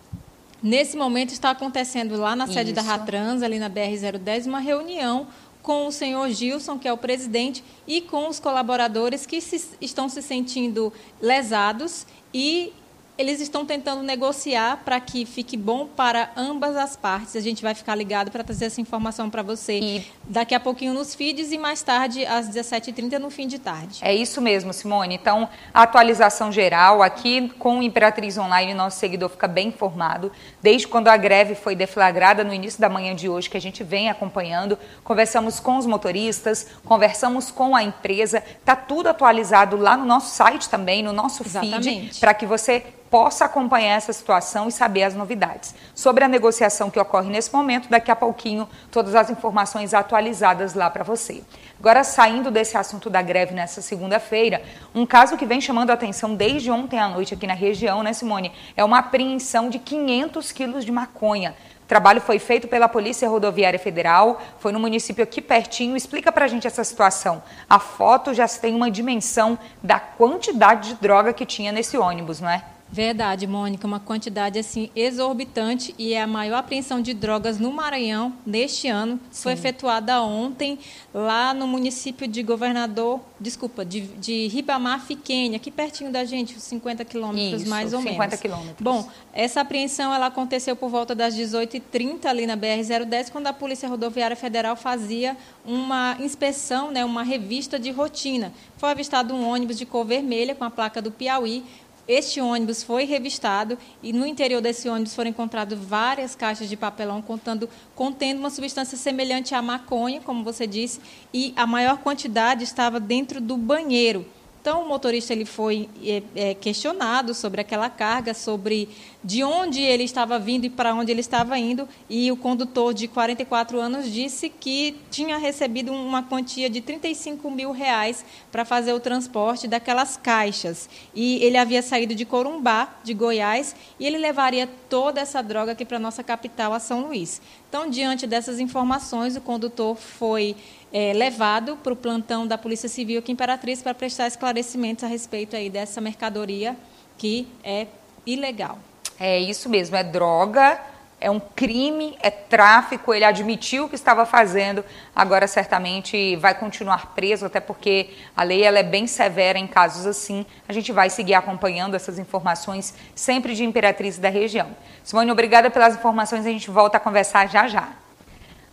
nesse 0.62 0.98
momento 0.98 1.34
está 1.34 1.52
acontecendo 1.52 2.18
lá 2.18 2.36
na 2.36 2.48
sede 2.48 2.72
Isso. 2.72 2.74
da 2.74 2.81
Ratrans, 2.81 3.44
ali 3.44 3.60
na 3.60 3.70
BR 3.70 4.20
010, 4.20 4.48
uma 4.48 4.60
reunião 4.60 5.28
com 5.62 5.86
o 5.86 5.92
senhor 5.92 6.28
Gilson, 6.31 6.80
que 6.80 6.88
é 6.88 6.92
o 6.92 6.98
presidente, 6.98 7.64
e 7.88 8.02
com 8.02 8.28
os 8.28 8.40
colaboradores 8.40 9.28
que 9.28 9.40
se, 9.40 9.78
estão 9.80 10.10
se 10.10 10.22
sentindo 10.24 10.92
lesados 11.22 12.08
e 12.34 12.74
eles 13.18 13.39
estão 13.39 13.65
tentando 13.65 14.01
negociar 14.01 14.81
para 14.83 15.00
que 15.00 15.25
fique 15.25 15.56
bom 15.56 15.88
para 15.88 16.31
ambas 16.36 16.75
as 16.75 16.95
partes. 16.95 17.36
A 17.36 17.39
gente 17.39 17.62
vai 17.62 17.75
ficar 17.75 17.95
ligado 17.95 18.31
para 18.31 18.44
trazer 18.44 18.65
essa 18.65 18.81
informação 18.81 19.30
para 19.30 19.44
você 19.44 19.80
e... 19.80 20.07
daqui 20.24 20.56
a 20.56 20.60
pouquinho 20.60 20.94
nos 20.94 21.13
feeds 21.13 21.51
e 21.51 21.57
mais 21.57 21.83
tarde 21.83 22.25
às 22.25 22.50
17h30 22.50 23.19
no 23.19 23.30
fim 23.30 23.48
de 23.48 23.60
tarde. 23.60 24.00
É 24.01 24.13
isso 24.13 24.42
mesmo, 24.42 24.74
Simone. 24.74 25.15
Então, 25.15 25.48
atualização 25.74 26.51
geral 26.51 27.04
aqui 27.04 27.50
com 27.60 27.80
o 27.80 27.83
Imperatriz 27.83 28.38
Online, 28.38 28.74
nosso 28.74 29.00
seguidor 29.00 29.30
fica 29.30 29.48
bem 29.48 29.68
informado. 29.68 30.31
Desde 30.63 30.88
quando 30.88 31.10
a 31.10 31.18
greve 31.18 31.56
foi 31.56 31.75
deflagrada 31.75 32.42
no 32.42 32.54
início 32.54 32.80
da 32.80 32.88
manhã 32.88 33.13
de 33.13 33.27
hoje, 33.27 33.50
que 33.50 33.57
a 33.57 33.62
gente 33.62 33.83
vem 33.83 34.10
acompanhando, 34.10 34.80
conversamos 35.04 35.60
com 35.60 35.77
os 35.77 35.86
motoristas, 35.86 36.68
conversamos 36.86 37.51
com 37.51 37.75
a 37.75 37.83
empresa, 37.83 38.42
está 38.62 38.74
tudo 38.74 39.10
atualizado 39.10 39.75
lá 39.75 39.98
no 39.98 40.06
nosso 40.06 40.33
site 40.33 40.69
também, 40.69 41.04
no 41.04 41.12
nosso 41.12 41.44
Exatamente. 41.44 41.83
feed, 41.83 42.19
para 42.21 42.33
que 42.33 42.45
você 42.45 42.81
possa 43.12 43.45
acompanhar 43.45 43.98
essa 43.98 44.13
situação 44.13 44.69
e 44.69 44.71
saber 44.71 45.04
as 45.04 45.13
novidades. 45.13 45.75
Sobre 45.94 46.24
a 46.24 46.27
negociação 46.30 46.89
que 46.89 47.00
ocorre 47.00 47.30
nesse 47.30 47.54
momento, 47.54 47.89
daqui 47.89 48.10
a 48.10 48.15
pouquinho, 48.15 48.68
todas 48.89 49.13
as 49.13 49.30
informações 49.30 49.94
atualizadas 49.94 50.74
lá 50.74 50.89
para 50.89 51.04
você. 51.04 51.44
Agora, 51.83 52.01
saindo 52.06 52.50
desse 52.50 52.77
assunto 52.77 53.09
da 53.09 53.21
greve 53.21 53.53
nessa 53.53 53.81
segunda-feira, 53.81 54.62
um 54.95 55.06
caso 55.06 55.35
que 55.35 55.45
vem 55.45 55.59
chamando 55.59 55.89
a 55.89 55.95
atenção 55.95 56.33
desde 56.33 56.71
ontem 56.71 56.97
à 56.97 57.09
noite 57.09 57.33
aqui 57.33 57.45
na 57.45 57.53
região, 57.53 58.01
né, 58.01 58.13
Simone? 58.13 58.53
É 58.77 58.85
uma 58.85 59.00
apreensão 59.00 59.69
de 59.69 59.80
500 59.80 60.53
quilos 60.53 60.85
de 60.85 60.94
maconha. 60.94 61.53
O 61.83 61.85
trabalho 61.85 62.21
foi 62.21 62.39
feito 62.39 62.69
pela 62.69 62.88
Polícia 62.88 63.27
Rodoviária 63.27 63.77
Federal, 63.77 64.41
foi 64.59 64.71
no 64.71 64.80
município 64.80 65.25
aqui 65.25 65.41
pertinho. 65.41 65.97
Explica 65.97 66.31
pra 66.31 66.47
gente 66.47 66.65
essa 66.65 66.85
situação. 66.85 67.44
A 67.69 67.77
foto 67.80 68.33
já 68.33 68.47
tem 68.47 68.74
uma 68.74 68.89
dimensão 68.89 69.59
da 69.83 70.00
quantidade 70.00 70.91
de 70.91 70.95
droga 71.01 71.33
que 71.33 71.45
tinha 71.45 71.74
nesse 71.74 71.97
ônibus, 71.97 72.39
não 72.39 72.50
é? 72.50 72.63
Verdade, 72.94 73.48
Mônica, 73.48 73.88
uma 73.88 74.00
quantidade 74.00 74.60
assim 74.60 74.92
exorbitante 74.95 75.95
e 75.98 76.13
é 76.13 76.22
a 76.22 76.28
maior 76.28 76.57
apreensão 76.57 77.01
de 77.01 77.12
drogas 77.12 77.57
no 77.57 77.72
Maranhão 77.72 78.31
neste 78.45 78.88
ano. 78.88 79.19
Sim. 79.31 79.42
Foi 79.42 79.54
efetuada 79.54 80.22
ontem 80.22 80.78
lá 81.12 81.56
no 81.56 81.66
município 81.66 82.28
de 82.28 82.44
Governador, 82.44 83.19
desculpa, 83.40 83.84
de, 83.84 84.01
de 84.01 84.48
Ribamar 84.48 85.04
Fiquenha, 85.04 85.56
aqui 85.56 85.72
pertinho 85.72 86.12
da 86.12 86.24
gente, 86.24 86.60
50 86.60 87.04
quilômetros 87.04 87.63
mais 87.63 87.94
ou 87.94 88.00
50 88.00 88.04
menos. 88.04 88.38
50 88.38 88.38
quilômetros. 88.38 88.78
Bom, 88.80 89.10
essa 89.34 89.62
apreensão 89.62 90.13
ela 90.13 90.27
aconteceu 90.27 90.75
por 90.75 90.91
volta 90.91 91.15
das 91.15 91.36
18h30 91.36 92.25
ali 92.25 92.46
na 92.46 92.56
BR-010, 92.56 93.32
quando 93.32 93.48
a 93.48 93.53
Polícia 93.53 93.89
Rodoviária 93.89 94.36
Federal 94.36 94.75
fazia 94.75 95.36
uma 95.65 96.15
inspeção, 96.20 96.91
né, 96.91 97.03
uma 97.03 97.24
revista 97.24 97.79
de 97.79 97.89
rotina. 97.89 98.53
Foi 98.77 98.91
avistado 98.91 99.34
um 99.34 99.48
ônibus 99.48 99.79
de 99.79 99.86
cor 99.88 100.06
vermelha 100.06 100.53
com 100.53 100.63
a 100.63 100.70
placa 100.70 101.01
do 101.01 101.10
Piauí, 101.12 101.63
este 102.07 102.41
ônibus 102.41 102.83
foi 102.83 103.05
revistado 103.05 103.77
e 104.01 104.12
no 104.12 104.25
interior 104.25 104.62
desse 104.62 104.89
ônibus 104.89 105.15
foram 105.15 105.29
encontradas 105.29 105.79
várias 105.79 106.36
caixas 106.36 106.67
de 106.67 106.75
papelão 106.75 107.22
contando, 107.22 107.69
contendo 107.95 108.39
uma 108.39 108.50
substância 108.50 108.98
semelhante 108.98 109.55
à 109.55 109.62
maconha, 109.62 110.22
como 110.22 110.43
você 110.43 110.67
disse, 110.67 111.00
e 111.33 111.53
a 111.55 111.65
maior 111.65 111.98
quantidade 112.00 112.63
estava 112.63 113.00
dentro 113.00 113.39
do 113.39 113.55
banheiro. 113.55 114.25
Então, 114.63 114.81
o 114.81 114.88
motorista 114.88 115.33
ele 115.33 115.43
foi 115.43 115.89
é, 116.01 116.24
é, 116.36 116.53
questionado 116.53 117.33
sobre 117.33 117.60
aquela 117.60 117.89
carga, 117.89 118.33
sobre 118.33 118.88
de 119.24 119.44
onde 119.44 119.82
ele 119.82 120.03
estava 120.03 120.38
vindo 120.38 120.65
e 120.65 120.70
para 120.70 120.94
onde 120.94 121.12
ele 121.12 121.22
estava 121.22 121.58
indo, 121.58 121.88
e 122.10 122.32
o 122.32 122.36
condutor 122.36 122.94
de 122.94 123.08
44 123.08 123.80
anos 123.80 124.12
disse 124.12 124.50
que 124.50 124.98
tinha 125.10 125.38
recebido 125.38 125.94
uma 125.94 126.24
quantia 126.24 126.70
de 126.70 126.82
35 126.82 127.50
mil 127.50 127.72
reais 127.72 128.25
para 128.51 128.65
fazer 128.65 128.92
o 128.94 129.00
transporte 129.00 129.68
daquelas 129.68 130.18
caixas. 130.18 130.89
E 131.15 131.44
ele 131.44 131.58
havia 131.58 131.82
saído 131.82 132.13
de 132.13 132.25
Corumbá, 132.25 132.96
de 133.03 133.13
Goiás, 133.13 133.75
e 134.00 134.06
ele 134.06 134.18
levaria 134.18 134.68
toda 134.89 135.22
essa 135.22 135.42
droga 135.42 135.72
aqui 135.72 135.86
para 135.86 135.98
nossa 136.00 136.24
capital, 136.24 136.74
a 136.74 136.80
São 136.80 137.08
Luís. 137.08 137.42
Então, 137.70 137.89
diante 137.89 138.27
dessas 138.27 138.60
informações, 138.60 139.36
o 139.36 139.42
condutor 139.42 139.96
foi 139.96 140.56
é, 140.92 141.13
levado 141.13 141.77
para 141.77 141.94
o 141.94 141.96
plantão 141.96 142.46
da 142.46 142.58
Polícia 142.58 142.89
Civil 142.89 143.20
aqui 143.20 143.32
em 143.32 143.34
Imperatriz 143.34 143.82
para 143.82 143.94
prestar 143.94 144.27
esclarecimentos 144.27 145.03
a 145.03 145.08
respeito 145.08 145.56
aí 145.56 145.70
dessa 145.70 146.00
mercadoria 146.00 146.77
que 147.18 147.48
é 147.63 147.88
ilegal. 148.25 148.77
É 149.24 149.39
isso 149.39 149.70
mesmo, 149.70 149.96
é 149.96 150.03
droga 150.03 150.80
é 151.24 151.32
um 151.32 151.39
crime, 151.39 152.18
é 152.22 152.30
tráfico, 152.30 153.13
ele 153.13 153.24
admitiu 153.24 153.88
que 153.88 153.96
estava 153.96 154.25
fazendo, 154.25 154.84
agora 155.15 155.48
certamente 155.48 156.36
vai 156.36 156.53
continuar 156.53 157.13
preso, 157.15 157.46
até 157.46 157.62
porque 157.62 158.10
a 158.36 158.44
lei 158.44 158.62
ela 158.62 158.77
é 158.77 158.84
bem 158.84 159.08
severa 159.08 159.58
em 159.58 159.65
casos 159.65 160.06
assim. 160.06 160.46
A 160.68 160.74
gente 160.74 160.92
vai 160.92 161.10
seguir 161.10 161.34
acompanhando 161.36 161.96
essas 161.96 162.20
informações 162.20 162.94
sempre 163.15 163.56
de 163.56 163.63
Imperatriz 163.63 164.18
da 164.18 164.27
região. 164.27 164.75
Simone, 165.01 165.32
obrigada 165.32 165.70
pelas 165.70 165.96
informações, 165.96 166.46
a 166.46 166.50
gente 166.50 166.70
volta 166.70 166.98
a 166.98 167.00
conversar 167.00 167.48
já 167.48 167.70
já. 167.70 168.02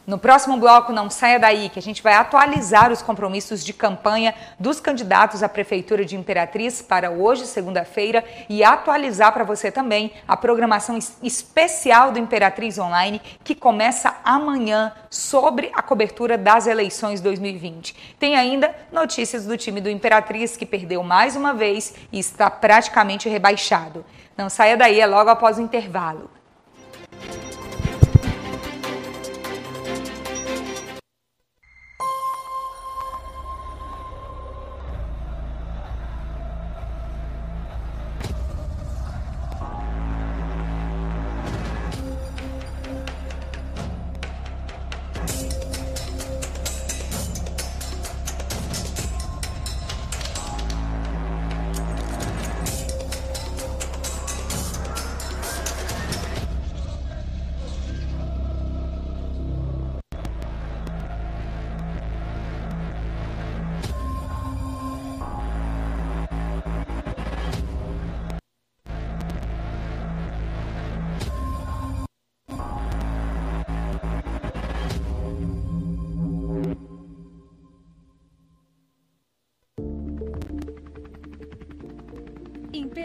No 0.07 0.19
próximo 0.19 0.57
bloco, 0.57 0.93
não 0.93 1.11
saia 1.11 1.39
daí, 1.39 1.69
que 1.69 1.79
a 1.79 1.83
gente 1.83 2.03
vai 2.03 2.15
atualizar 2.15 2.91
os 2.91 3.03
compromissos 3.03 3.63
de 3.63 3.73
campanha 3.73 4.35
dos 4.59 4.81
candidatos 4.81 5.43
à 5.43 5.49
Prefeitura 5.49 6.05
de 6.05 6.17
Imperatriz 6.17 6.81
para 6.81 7.11
hoje, 7.11 7.47
segunda-feira, 7.47 8.25
e 8.49 8.65
atualizar 8.65 9.33
para 9.33 9.45
você 9.45 9.71
também 9.71 10.13
a 10.27 10.37
programação 10.37 10.99
especial 11.23 12.13
do 12.13 12.19
Imperatriz 12.19 12.79
Online, 12.79 13.21
que 13.45 13.55
começa 13.55 14.17
amanhã 14.25 14.93
sobre 15.11 15.71
a 15.75 15.83
cobertura 15.83 16.39
das 16.39 16.67
eleições 16.67 17.21
2020. 17.21 18.17
Tem 18.19 18.37
ainda 18.37 18.75
notícias 18.91 19.45
do 19.45 19.57
time 19.57 19.81
do 19.81 19.91
Imperatriz, 19.91 20.57
que 20.57 20.65
perdeu 20.65 21.03
mais 21.03 21.37
uma 21.37 21.53
vez 21.53 21.95
e 22.11 22.19
está 22.19 22.51
praticamente 22.51 23.29
rebaixado. 23.29 24.05
Não 24.37 24.49
saia 24.49 24.77
daí, 24.77 24.99
é 24.99 25.07
logo 25.07 25.29
após 25.29 25.59
o 25.59 25.63
intervalo. 25.63 26.40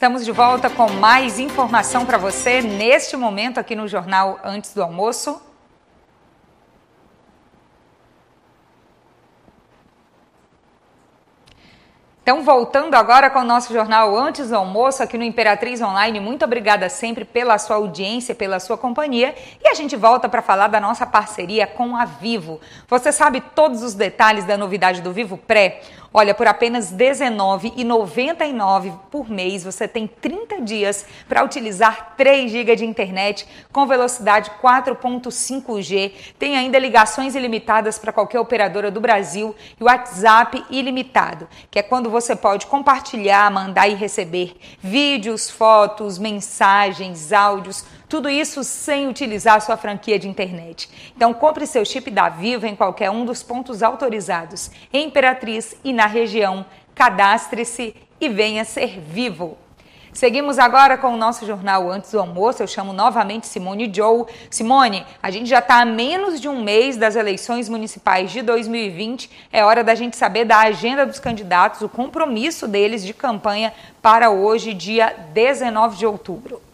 Estamos 0.00 0.24
de 0.24 0.32
volta 0.32 0.70
com 0.70 0.90
mais 0.92 1.38
informação 1.38 2.06
para 2.06 2.16
você 2.16 2.62
neste 2.62 3.18
momento 3.18 3.60
aqui 3.60 3.76
no 3.76 3.86
Jornal 3.86 4.40
Antes 4.42 4.72
do 4.72 4.82
Almoço. 4.82 5.38
Então, 12.22 12.42
voltando 12.42 12.94
agora 12.94 13.28
com 13.28 13.40
o 13.40 13.44
nosso 13.44 13.74
jornal 13.74 14.16
Antes 14.16 14.48
do 14.48 14.56
Almoço, 14.56 15.02
aqui 15.02 15.18
no 15.18 15.24
Imperatriz 15.24 15.82
Online, 15.82 16.18
muito 16.18 16.46
obrigada 16.46 16.88
sempre 16.88 17.24
pela 17.24 17.58
sua 17.58 17.76
audiência, 17.76 18.34
pela 18.34 18.58
sua 18.58 18.78
companhia. 18.78 19.34
E 19.62 19.68
a 19.68 19.74
gente 19.74 19.96
volta 19.96 20.30
para 20.30 20.40
falar 20.40 20.68
da 20.68 20.80
nossa 20.80 21.04
parceria 21.04 21.66
com 21.66 21.94
a 21.94 22.06
Vivo. 22.06 22.58
Você 22.88 23.12
sabe 23.12 23.40
todos 23.40 23.82
os 23.82 23.92
detalhes 23.92 24.44
da 24.44 24.56
novidade 24.56 25.02
do 25.02 25.12
Vivo 25.12 25.36
Pré? 25.36 25.82
Olha, 26.12 26.34
por 26.34 26.48
apenas 26.48 26.90
R$19,99 26.90 28.98
por 29.12 29.30
mês, 29.30 29.62
você 29.62 29.86
tem 29.86 30.08
30 30.08 30.60
dias 30.62 31.06
para 31.28 31.44
utilizar 31.44 32.16
3 32.16 32.50
GB 32.50 32.74
de 32.74 32.84
internet 32.84 33.46
com 33.70 33.86
velocidade 33.86 34.50
4.5G. 34.60 36.12
Tem 36.36 36.56
ainda 36.56 36.80
ligações 36.80 37.36
ilimitadas 37.36 37.96
para 37.96 38.12
qualquer 38.12 38.40
operadora 38.40 38.90
do 38.90 39.00
Brasil 39.00 39.54
e 39.80 39.84
WhatsApp 39.84 40.64
ilimitado, 40.68 41.46
que 41.70 41.78
é 41.78 41.82
quando 41.82 42.10
você 42.10 42.34
pode 42.34 42.66
compartilhar, 42.66 43.48
mandar 43.48 43.86
e 43.86 43.94
receber 43.94 44.56
vídeos, 44.80 45.48
fotos, 45.48 46.18
mensagens, 46.18 47.32
áudios 47.32 47.84
tudo 48.10 48.28
isso 48.28 48.64
sem 48.64 49.06
utilizar 49.06 49.60
sua 49.60 49.76
franquia 49.76 50.18
de 50.18 50.28
internet. 50.28 50.90
Então, 51.16 51.32
compre 51.32 51.64
seu 51.64 51.84
chip 51.84 52.10
da 52.10 52.28
Vivo 52.28 52.66
em 52.66 52.74
qualquer 52.74 53.08
um 53.08 53.24
dos 53.24 53.40
pontos 53.40 53.84
autorizados 53.84 54.68
em 54.92 55.06
Imperatriz 55.06 55.76
e 55.84 55.92
na 55.92 56.06
região. 56.06 56.66
Cadastre-se 56.92 57.94
e 58.20 58.28
venha 58.28 58.64
ser 58.64 59.00
vivo. 59.00 59.56
Seguimos 60.12 60.58
agora 60.58 60.98
com 60.98 61.14
o 61.14 61.16
nosso 61.16 61.46
jornal 61.46 61.88
Antes 61.88 62.10
do 62.10 62.18
Almoço. 62.18 62.60
Eu 62.60 62.66
chamo 62.66 62.92
novamente 62.92 63.46
Simone 63.46 63.88
Joe. 63.94 64.24
Simone, 64.50 65.06
a 65.22 65.30
gente 65.30 65.48
já 65.48 65.60
está 65.60 65.80
a 65.80 65.84
menos 65.84 66.40
de 66.40 66.48
um 66.48 66.64
mês 66.64 66.96
das 66.96 67.14
eleições 67.14 67.68
municipais 67.68 68.32
de 68.32 68.42
2020. 68.42 69.30
É 69.52 69.64
hora 69.64 69.84
da 69.84 69.94
gente 69.94 70.16
saber 70.16 70.44
da 70.44 70.58
agenda 70.58 71.06
dos 71.06 71.20
candidatos, 71.20 71.80
o 71.80 71.88
compromisso 71.88 72.66
deles 72.66 73.04
de 73.04 73.14
campanha 73.14 73.72
para 74.02 74.30
hoje, 74.30 74.74
dia 74.74 75.14
19 75.32 75.96
de 75.96 76.06
outubro. 76.06 76.69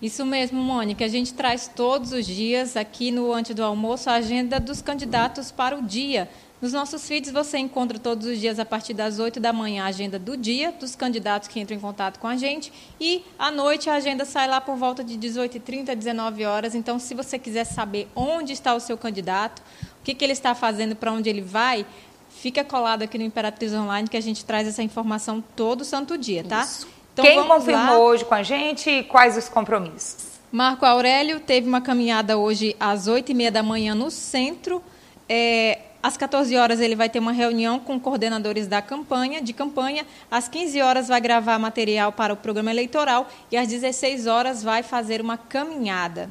Isso 0.00 0.24
mesmo, 0.24 0.62
Mônica. 0.62 1.04
A 1.04 1.08
gente 1.08 1.34
traz 1.34 1.68
todos 1.74 2.12
os 2.12 2.24
dias 2.24 2.76
aqui 2.76 3.10
no 3.10 3.32
Antes 3.32 3.52
do 3.54 3.64
Almoço 3.64 4.08
a 4.08 4.14
agenda 4.14 4.60
dos 4.60 4.80
candidatos 4.80 5.50
para 5.50 5.76
o 5.76 5.82
dia. 5.82 6.28
Nos 6.62 6.72
nossos 6.72 7.06
feeds 7.06 7.32
você 7.32 7.58
encontra 7.58 7.98
todos 7.98 8.26
os 8.26 8.38
dias, 8.38 8.60
a 8.60 8.64
partir 8.64 8.94
das 8.94 9.18
8 9.18 9.40
da 9.40 9.52
manhã, 9.52 9.84
a 9.84 9.86
agenda 9.86 10.18
do 10.18 10.36
dia, 10.36 10.70
dos 10.70 10.94
candidatos 10.94 11.48
que 11.48 11.58
entram 11.58 11.76
em 11.76 11.80
contato 11.80 12.18
com 12.18 12.28
a 12.28 12.36
gente. 12.36 12.72
E 13.00 13.24
à 13.36 13.50
noite 13.50 13.90
a 13.90 13.94
agenda 13.94 14.24
sai 14.24 14.46
lá 14.48 14.60
por 14.60 14.76
volta 14.76 15.02
de 15.02 15.16
18h30, 15.16 15.94
19 15.96 16.44
horas. 16.44 16.76
Então, 16.76 16.98
se 16.98 17.12
você 17.14 17.38
quiser 17.38 17.64
saber 17.64 18.08
onde 18.14 18.52
está 18.52 18.74
o 18.74 18.80
seu 18.80 18.96
candidato, 18.96 19.60
o 20.00 20.04
que, 20.04 20.14
que 20.14 20.24
ele 20.24 20.32
está 20.32 20.54
fazendo, 20.54 20.94
para 20.94 21.12
onde 21.12 21.28
ele 21.28 21.42
vai, 21.42 21.84
fica 22.28 22.64
colado 22.64 23.02
aqui 23.02 23.18
no 23.18 23.24
Imperatriz 23.24 23.72
Online 23.72 24.08
que 24.08 24.16
a 24.16 24.20
gente 24.20 24.44
traz 24.44 24.66
essa 24.66 24.82
informação 24.82 25.42
todo 25.56 25.84
santo 25.84 26.16
dia, 26.16 26.44
tá? 26.44 26.62
Isso. 26.62 26.97
Então, 27.18 27.24
Quem 27.24 27.44
confirmou 27.44 27.84
lá. 27.84 27.98
hoje 27.98 28.24
com 28.24 28.34
a 28.34 28.42
gente 28.44 28.88
e 28.88 29.02
quais 29.02 29.36
os 29.36 29.48
compromissos? 29.48 30.38
Marco 30.52 30.86
Aurélio 30.86 31.40
teve 31.40 31.68
uma 31.68 31.80
caminhada 31.80 32.38
hoje 32.38 32.76
às 32.78 33.08
8h30 33.08 33.50
da 33.50 33.62
manhã 33.62 33.92
no 33.94 34.08
centro. 34.08 34.80
É, 35.28 35.80
às 36.00 36.16
14 36.16 36.56
horas 36.56 36.80
ele 36.80 36.94
vai 36.94 37.08
ter 37.08 37.18
uma 37.18 37.32
reunião 37.32 37.80
com 37.80 37.98
coordenadores 37.98 38.68
da 38.68 38.80
campanha, 38.80 39.42
de 39.42 39.52
campanha. 39.52 40.06
Às 40.30 40.46
15 40.48 40.80
horas 40.80 41.08
vai 41.08 41.20
gravar 41.20 41.58
material 41.58 42.12
para 42.12 42.32
o 42.32 42.36
programa 42.36 42.70
eleitoral 42.70 43.26
e 43.50 43.56
às 43.56 43.66
16 43.66 44.28
horas 44.28 44.62
vai 44.62 44.84
fazer 44.84 45.20
uma 45.20 45.36
caminhada. 45.36 46.30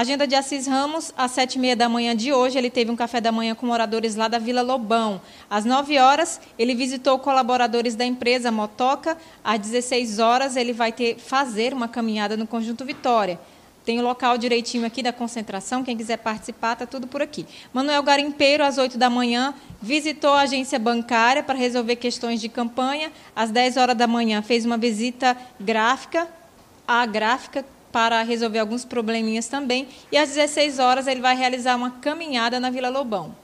Agenda 0.00 0.26
de 0.26 0.34
Assis 0.34 0.66
Ramos, 0.66 1.12
às 1.16 1.30
sete 1.32 1.56
e 1.56 1.58
meia 1.58 1.74
da 1.74 1.88
manhã 1.88 2.14
de 2.14 2.32
hoje, 2.32 2.56
ele 2.56 2.70
teve 2.70 2.90
um 2.90 2.96
café 2.96 3.20
da 3.20 3.32
manhã 3.32 3.54
com 3.54 3.66
moradores 3.66 4.14
lá 4.14 4.28
da 4.28 4.38
Vila 4.38 4.62
Lobão. 4.62 5.20
Às 5.50 5.64
9 5.64 5.98
horas, 5.98 6.40
ele 6.58 6.74
visitou 6.74 7.18
colaboradores 7.18 7.96
da 7.96 8.04
empresa 8.04 8.52
Motoca. 8.52 9.16
Às 9.42 9.58
16 9.60 10.18
horas, 10.18 10.56
ele 10.56 10.72
vai 10.72 10.92
ter 10.92 11.18
fazer 11.18 11.72
uma 11.72 11.88
caminhada 11.88 12.36
no 12.36 12.46
Conjunto 12.46 12.84
Vitória. 12.84 13.40
Tem 13.84 13.98
o 13.98 14.02
local 14.02 14.36
direitinho 14.36 14.86
aqui 14.86 15.02
da 15.02 15.14
concentração, 15.14 15.82
quem 15.82 15.96
quiser 15.96 16.18
participar, 16.18 16.74
está 16.74 16.84
tudo 16.84 17.06
por 17.06 17.22
aqui. 17.22 17.46
Manuel 17.72 18.02
Garimpeiro, 18.02 18.62
às 18.62 18.76
8 18.76 18.98
da 18.98 19.08
manhã, 19.08 19.54
visitou 19.80 20.34
a 20.34 20.42
agência 20.42 20.78
bancária 20.78 21.42
para 21.42 21.58
resolver 21.58 21.96
questões 21.96 22.38
de 22.38 22.50
campanha. 22.50 23.10
Às 23.34 23.50
10 23.50 23.78
horas 23.78 23.96
da 23.96 24.06
manhã, 24.06 24.42
fez 24.42 24.66
uma 24.66 24.76
visita 24.76 25.34
gráfica, 25.58 26.28
à 26.86 27.06
gráfica, 27.06 27.64
para 27.98 28.22
resolver 28.22 28.60
alguns 28.60 28.84
probleminhas 28.84 29.48
também. 29.48 29.88
E 30.12 30.16
às 30.16 30.28
16 30.28 30.78
horas, 30.78 31.08
ele 31.08 31.20
vai 31.20 31.34
realizar 31.34 31.74
uma 31.74 31.90
caminhada 31.90 32.60
na 32.60 32.70
Vila 32.70 32.88
Lobão. 32.88 33.34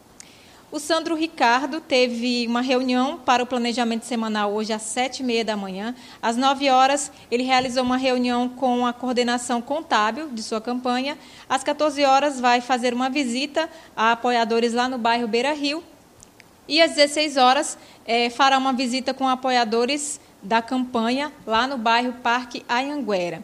O 0.70 0.78
Sandro 0.78 1.16
Ricardo 1.16 1.80
teve 1.80 2.46
uma 2.46 2.61
reunião 2.61 3.18
para 3.18 3.42
o 3.42 3.46
planejamento 3.46 4.04
semanal 4.04 4.52
hoje 4.52 4.73
às 4.73 4.82
sete 4.82 5.25
e 5.25 5.26
meia 5.26 5.44
da 5.44 5.56
manhã. 5.56 5.92
Às 6.23 6.37
nove 6.37 6.70
horas, 6.70 7.11
ele 7.32 7.42
realizou 7.42 7.82
uma 7.82 7.96
reunião 7.96 8.49
com 8.49 8.87
a 8.87 8.92
coordenação 8.92 9.61
contábil 9.61 10.28
de 10.30 10.40
sua 10.40 10.61
campanha. 10.61 11.18
Às 11.49 11.64
14 11.64 12.04
horas, 12.04 12.38
vai 12.38 12.61
fazer 12.61 12.94
uma 12.94 13.11
visita 13.11 13.68
a 13.96 14.12
apoiadores 14.12 14.73
lá 14.73 14.88
no 14.88 14.99
bairro 14.99 15.26
Beira 15.26 15.52
Rio. 15.52 15.82
E 16.68 16.80
às 16.80 16.92
16 16.92 17.37
horas, 17.38 17.76
é, 18.06 18.30
fará 18.30 18.56
uma 18.56 18.73
visita 18.73 19.12
com 19.12 19.26
apoiadores 19.26 20.20
da 20.40 20.62
campanha 20.62 21.32
lá 21.44 21.66
no 21.66 21.76
bairro 21.76 22.12
Parque 22.23 22.64
Ayanguera. 22.68 23.42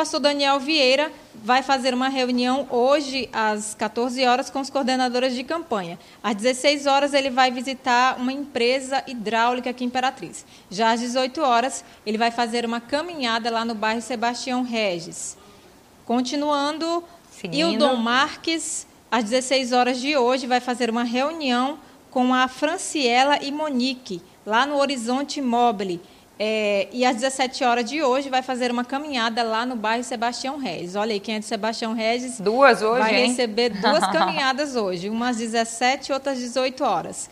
O 0.00 0.02
pastor 0.02 0.20
Daniel 0.20 0.58
Vieira 0.58 1.12
vai 1.44 1.62
fazer 1.62 1.92
uma 1.92 2.08
reunião 2.08 2.66
hoje 2.70 3.28
às 3.34 3.74
14 3.74 4.24
horas 4.24 4.48
com 4.48 4.58
os 4.58 4.70
coordenadores 4.70 5.34
de 5.34 5.44
campanha. 5.44 5.98
Às 6.22 6.36
16 6.36 6.86
horas 6.86 7.12
ele 7.12 7.28
vai 7.28 7.50
visitar 7.50 8.16
uma 8.18 8.32
empresa 8.32 9.04
hidráulica 9.06 9.68
aqui 9.68 9.84
em 9.84 9.88
Imperatriz. 9.88 10.46
Já 10.70 10.92
às 10.92 11.00
18 11.00 11.42
horas 11.42 11.84
ele 12.06 12.16
vai 12.16 12.30
fazer 12.30 12.64
uma 12.64 12.80
caminhada 12.80 13.50
lá 13.50 13.62
no 13.62 13.74
bairro 13.74 14.00
Sebastião 14.00 14.62
Regis. 14.62 15.36
Continuando, 16.06 17.04
Seguindo. 17.30 17.72
Hildon 17.72 17.96
Marques, 17.96 18.86
às 19.10 19.24
16 19.24 19.72
horas 19.72 20.00
de 20.00 20.16
hoje, 20.16 20.46
vai 20.46 20.60
fazer 20.60 20.88
uma 20.88 21.04
reunião 21.04 21.78
com 22.10 22.32
a 22.32 22.48
Franciela 22.48 23.36
e 23.42 23.52
Monique, 23.52 24.22
lá 24.46 24.64
no 24.64 24.78
Horizonte 24.78 25.42
Mobile 25.42 26.00
é, 26.42 26.88
e 26.90 27.04
às 27.04 27.16
17 27.16 27.62
horas 27.64 27.84
de 27.84 28.02
hoje 28.02 28.30
vai 28.30 28.40
fazer 28.40 28.70
uma 28.70 28.82
caminhada 28.82 29.42
lá 29.42 29.66
no 29.66 29.76
bairro 29.76 30.02
Sebastião 30.02 30.56
Regis. 30.56 30.96
Olha 30.96 31.12
aí, 31.12 31.20
quem 31.20 31.34
é 31.34 31.38
de 31.38 31.44
Sebastião 31.44 31.92
Regis. 31.92 32.40
Duas 32.40 32.80
hoje, 32.80 32.98
Vai 32.98 33.14
hein? 33.14 33.28
receber 33.28 33.68
duas 33.68 34.00
caminhadas 34.10 34.74
hoje, 34.74 35.10
umas 35.10 35.36
às 35.36 35.42
17 35.42 36.08
e 36.08 36.12
outras 36.14 36.38
às 36.38 36.42
18 36.42 36.82
horas. 36.82 37.28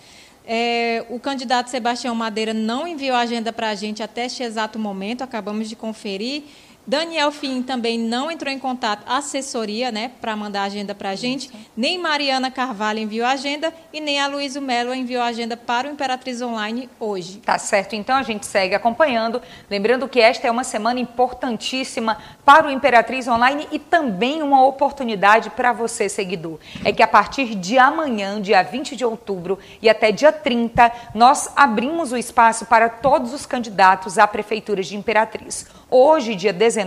É, 0.46 1.06
o 1.08 1.18
candidato 1.18 1.70
Sebastião 1.70 2.14
Madeira 2.14 2.52
não 2.52 2.86
enviou 2.86 3.16
a 3.16 3.20
agenda 3.20 3.50
para 3.50 3.70
a 3.70 3.74
gente 3.74 4.02
até 4.02 4.26
este 4.26 4.42
exato 4.42 4.78
momento, 4.78 5.22
acabamos 5.22 5.70
de 5.70 5.74
conferir. 5.74 6.42
Daniel 6.88 7.30
Fim 7.30 7.62
também 7.62 7.98
não 7.98 8.30
entrou 8.30 8.50
em 8.50 8.58
contato, 8.58 9.04
assessoria, 9.06 9.92
né, 9.92 10.10
para 10.22 10.34
mandar 10.34 10.62
a 10.62 10.64
agenda 10.64 10.94
para 10.94 11.10
a 11.10 11.14
gente. 11.14 11.50
Nem 11.76 11.98
Mariana 11.98 12.50
Carvalho 12.50 12.98
enviou 12.98 13.26
a 13.26 13.32
agenda 13.32 13.74
e 13.92 14.00
nem 14.00 14.18
a 14.18 14.26
Luísa 14.26 14.58
Melo 14.58 14.94
enviou 14.94 15.22
a 15.22 15.26
agenda 15.26 15.54
para 15.54 15.86
o 15.86 15.90
Imperatriz 15.90 16.40
Online 16.40 16.88
hoje. 16.98 17.42
Tá 17.44 17.58
certo, 17.58 17.94
então 17.94 18.16
a 18.16 18.22
gente 18.22 18.46
segue 18.46 18.74
acompanhando. 18.74 19.42
Lembrando 19.68 20.08
que 20.08 20.18
esta 20.18 20.48
é 20.48 20.50
uma 20.50 20.64
semana 20.64 20.98
importantíssima 20.98 22.16
para 22.42 22.66
o 22.66 22.70
Imperatriz 22.70 23.28
Online 23.28 23.68
e 23.70 23.78
também 23.78 24.42
uma 24.42 24.64
oportunidade 24.64 25.50
para 25.50 25.74
você, 25.74 26.08
seguidor. 26.08 26.58
É 26.82 26.90
que 26.90 27.02
a 27.02 27.06
partir 27.06 27.54
de 27.54 27.76
amanhã, 27.76 28.40
dia 28.40 28.62
20 28.62 28.96
de 28.96 29.04
outubro 29.04 29.58
e 29.82 29.90
até 29.90 30.10
dia 30.10 30.32
30, 30.32 30.90
nós 31.14 31.50
abrimos 31.54 32.12
o 32.12 32.16
espaço 32.16 32.64
para 32.64 32.88
todos 32.88 33.34
os 33.34 33.44
candidatos 33.44 34.16
à 34.16 34.26
Prefeitura 34.26 34.82
de 34.82 34.96
Imperatriz. 34.96 35.66
Hoje, 35.90 36.34
dia 36.34 36.52
19, 36.52 36.77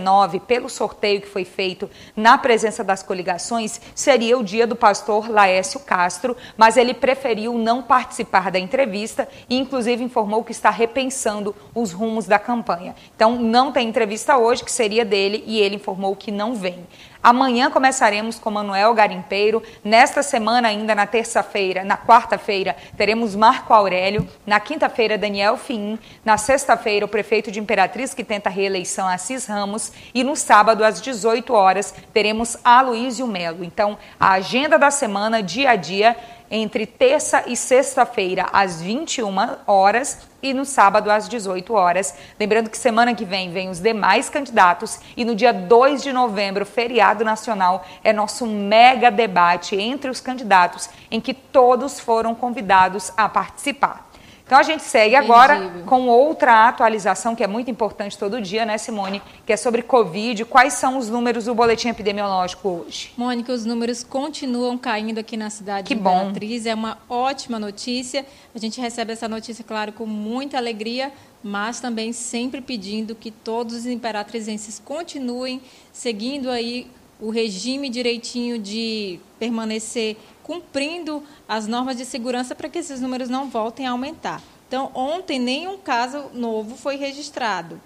pelo 0.46 0.68
sorteio 0.68 1.20
que 1.20 1.28
foi 1.28 1.44
feito 1.44 1.88
na 2.16 2.38
presença 2.38 2.84
das 2.84 3.02
coligações, 3.02 3.80
seria 3.94 4.38
o 4.38 4.44
dia 4.44 4.66
do 4.66 4.76
pastor 4.76 5.30
Laércio 5.30 5.80
Castro, 5.80 6.36
mas 6.56 6.76
ele 6.76 6.94
preferiu 6.94 7.54
não 7.54 7.82
participar 7.82 8.50
da 8.50 8.58
entrevista 8.58 9.28
e, 9.48 9.56
inclusive, 9.58 10.02
informou 10.02 10.44
que 10.44 10.52
está 10.52 10.70
repensando 10.70 11.54
os 11.74 11.92
rumos 11.92 12.26
da 12.26 12.38
campanha. 12.38 12.94
Então, 13.14 13.36
não 13.36 13.72
tem 13.72 13.88
entrevista 13.88 14.36
hoje, 14.36 14.64
que 14.64 14.72
seria 14.72 15.04
dele, 15.04 15.42
e 15.46 15.60
ele 15.60 15.76
informou 15.76 16.14
que 16.14 16.30
não 16.30 16.54
vem. 16.54 16.86
Amanhã 17.22 17.70
começaremos 17.70 18.36
com 18.40 18.50
Manuel 18.50 18.92
Garimpeiro. 18.94 19.62
Nesta 19.84 20.24
semana, 20.24 20.66
ainda 20.66 20.92
na 20.92 21.06
terça-feira, 21.06 21.84
na 21.84 21.96
quarta-feira, 21.96 22.74
teremos 22.96 23.36
Marco 23.36 23.72
Aurélio. 23.72 24.28
Na 24.44 24.58
quinta-feira, 24.58 25.16
Daniel 25.16 25.56
Fim. 25.56 26.00
Na 26.24 26.36
sexta-feira, 26.36 27.06
o 27.06 27.08
prefeito 27.08 27.52
de 27.52 27.60
Imperatriz, 27.60 28.12
que 28.12 28.24
tenta 28.24 28.50
reeleição, 28.50 29.06
Assis 29.06 29.46
Ramos. 29.46 29.81
E 30.14 30.22
no 30.22 30.36
sábado, 30.36 30.84
às 30.84 31.00
18 31.00 31.54
horas, 31.54 31.94
teremos 32.12 32.58
Aloísio 32.62 33.26
Melo. 33.26 33.64
Então, 33.64 33.98
a 34.20 34.32
agenda 34.32 34.78
da 34.78 34.90
semana, 34.90 35.42
dia 35.42 35.70
a 35.70 35.76
dia, 35.76 36.14
entre 36.50 36.84
terça 36.84 37.44
e 37.46 37.56
sexta-feira, 37.56 38.46
às 38.52 38.82
21 38.82 39.34
horas 39.66 40.28
e 40.42 40.52
no 40.52 40.66
sábado 40.66 41.10
às 41.10 41.26
18 41.26 41.72
horas. 41.72 42.14
Lembrando 42.38 42.68
que 42.68 42.76
semana 42.76 43.14
que 43.14 43.24
vem 43.24 43.50
vem 43.50 43.70
os 43.70 43.80
demais 43.80 44.28
candidatos 44.28 45.00
e 45.16 45.24
no 45.24 45.34
dia 45.34 45.50
2 45.50 46.02
de 46.02 46.12
novembro, 46.12 46.66
feriado 46.66 47.24
nacional, 47.24 47.86
é 48.04 48.12
nosso 48.12 48.46
mega 48.46 49.10
debate 49.10 49.76
entre 49.76 50.10
os 50.10 50.20
candidatos 50.20 50.90
em 51.10 51.22
que 51.22 51.32
todos 51.32 51.98
foram 51.98 52.34
convidados 52.34 53.10
a 53.16 53.30
participar. 53.30 54.11
Então 54.52 54.60
a 54.60 54.64
gente 54.64 54.82
segue 54.82 55.16
agora 55.16 55.82
com 55.86 56.08
outra 56.08 56.68
atualização 56.68 57.34
que 57.34 57.42
é 57.42 57.46
muito 57.46 57.70
importante 57.70 58.18
todo 58.18 58.38
dia, 58.38 58.66
né, 58.66 58.76
Simone? 58.76 59.22
Que 59.46 59.54
é 59.54 59.56
sobre 59.56 59.80
Covid. 59.80 60.44
Quais 60.44 60.74
são 60.74 60.98
os 60.98 61.08
números 61.08 61.46
do 61.46 61.54
boletim 61.54 61.88
epidemiológico 61.88 62.68
hoje? 62.68 63.14
Mônica, 63.16 63.50
os 63.50 63.64
números 63.64 64.04
continuam 64.04 64.76
caindo 64.76 65.16
aqui 65.16 65.38
na 65.38 65.48
cidade 65.48 65.88
que 65.88 65.94
de. 65.94 66.00
Bom. 66.02 66.34
É 66.66 66.74
uma 66.74 66.98
ótima 67.08 67.58
notícia. 67.58 68.26
A 68.54 68.58
gente 68.58 68.78
recebe 68.78 69.14
essa 69.14 69.26
notícia, 69.26 69.64
claro, 69.66 69.90
com 69.90 70.04
muita 70.04 70.58
alegria, 70.58 71.10
mas 71.42 71.80
também 71.80 72.12
sempre 72.12 72.60
pedindo 72.60 73.14
que 73.14 73.30
todos 73.30 73.74
os 73.74 73.86
imperatrizenses 73.86 74.78
continuem 74.78 75.62
seguindo 75.94 76.50
aí 76.50 76.90
o 77.18 77.30
regime 77.30 77.88
direitinho 77.88 78.58
de 78.58 79.18
permanecer 79.38 80.16
cumprindo 80.42 81.22
as 81.48 81.66
normas 81.66 81.96
de 81.96 82.04
segurança 82.04 82.54
para 82.54 82.68
que 82.68 82.78
esses 82.78 83.00
números 83.00 83.28
não 83.28 83.48
voltem 83.48 83.86
a 83.86 83.90
aumentar. 83.90 84.42
Então, 84.68 84.90
ontem 84.94 85.38
nenhum 85.38 85.76
caso 85.78 86.30
novo 86.32 86.76
foi 86.76 86.96
registrado. 86.96 87.80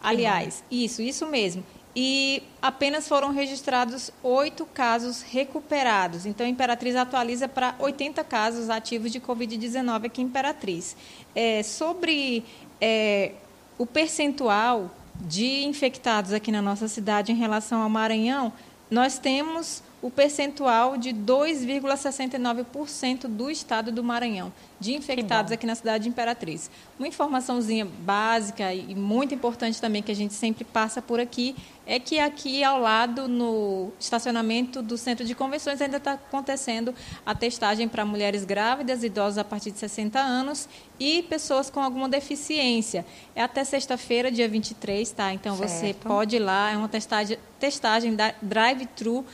Aliás, 0.00 0.62
isso, 0.70 1.02
isso 1.02 1.26
mesmo. 1.26 1.64
E 1.96 2.42
apenas 2.60 3.06
foram 3.06 3.30
registrados 3.30 4.10
oito 4.22 4.66
casos 4.66 5.22
recuperados. 5.22 6.26
Então, 6.26 6.44
a 6.44 6.48
Imperatriz 6.48 6.96
atualiza 6.96 7.46
para 7.46 7.74
80 7.78 8.24
casos 8.24 8.68
ativos 8.68 9.12
de 9.12 9.20
Covid-19 9.20 10.06
aqui 10.06 10.20
em 10.20 10.24
Imperatriz. 10.24 10.96
É, 11.34 11.62
sobre 11.62 12.44
é, 12.80 13.32
o 13.78 13.86
percentual 13.86 14.90
de 15.14 15.64
infectados 15.64 16.32
aqui 16.32 16.50
na 16.50 16.60
nossa 16.60 16.88
cidade 16.88 17.32
em 17.32 17.36
relação 17.36 17.82
ao 17.82 17.88
Maranhão, 17.88 18.52
nós 18.90 19.18
temos 19.18 19.82
o 20.04 20.10
percentual 20.10 20.98
de 20.98 21.14
2,69% 21.14 23.26
do 23.26 23.50
estado 23.50 23.90
do 23.90 24.04
Maranhão 24.04 24.52
de 24.78 24.94
infectados 24.94 25.50
aqui 25.50 25.66
na 25.66 25.74
cidade 25.74 26.04
de 26.04 26.10
Imperatriz. 26.10 26.70
Uma 26.98 27.08
informaçãozinha 27.08 27.86
básica 27.86 28.74
e 28.74 28.94
muito 28.94 29.34
importante 29.34 29.80
também 29.80 30.02
que 30.02 30.12
a 30.12 30.14
gente 30.14 30.34
sempre 30.34 30.62
passa 30.62 31.00
por 31.00 31.18
aqui 31.18 31.56
é 31.86 31.98
que 31.98 32.18
aqui 32.18 32.62
ao 32.62 32.78
lado 32.78 33.26
no 33.26 33.92
estacionamento 33.98 34.82
do 34.82 34.98
centro 34.98 35.24
de 35.24 35.34
convenções 35.34 35.80
ainda 35.80 35.96
está 35.96 36.12
acontecendo 36.12 36.94
a 37.24 37.34
testagem 37.34 37.88
para 37.88 38.04
mulheres 38.04 38.44
grávidas, 38.44 39.02
idosos 39.02 39.38
a 39.38 39.44
partir 39.44 39.70
de 39.70 39.78
60 39.78 40.20
anos 40.20 40.68
e 41.00 41.22
pessoas 41.22 41.70
com 41.70 41.80
alguma 41.80 42.10
deficiência. 42.10 43.06
É 43.34 43.42
até 43.42 43.64
sexta-feira, 43.64 44.30
dia 44.30 44.50
23, 44.50 45.10
tá? 45.12 45.32
Então 45.32 45.56
certo. 45.56 45.70
você 45.70 45.94
pode 45.94 46.36
ir 46.36 46.40
lá, 46.40 46.72
é 46.72 46.76
uma 46.76 46.90
testagem, 46.90 47.38
testagem 47.58 48.14
drive-thru 48.42 49.24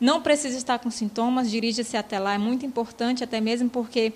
não 0.00 0.22
precisa 0.22 0.56
estar 0.56 0.78
com 0.78 0.90
sintomas, 0.90 1.50
dirija-se 1.50 1.96
até 1.96 2.18
lá, 2.18 2.34
é 2.34 2.38
muito 2.38 2.64
importante, 2.64 3.24
até 3.24 3.40
mesmo 3.40 3.68
porque 3.68 4.12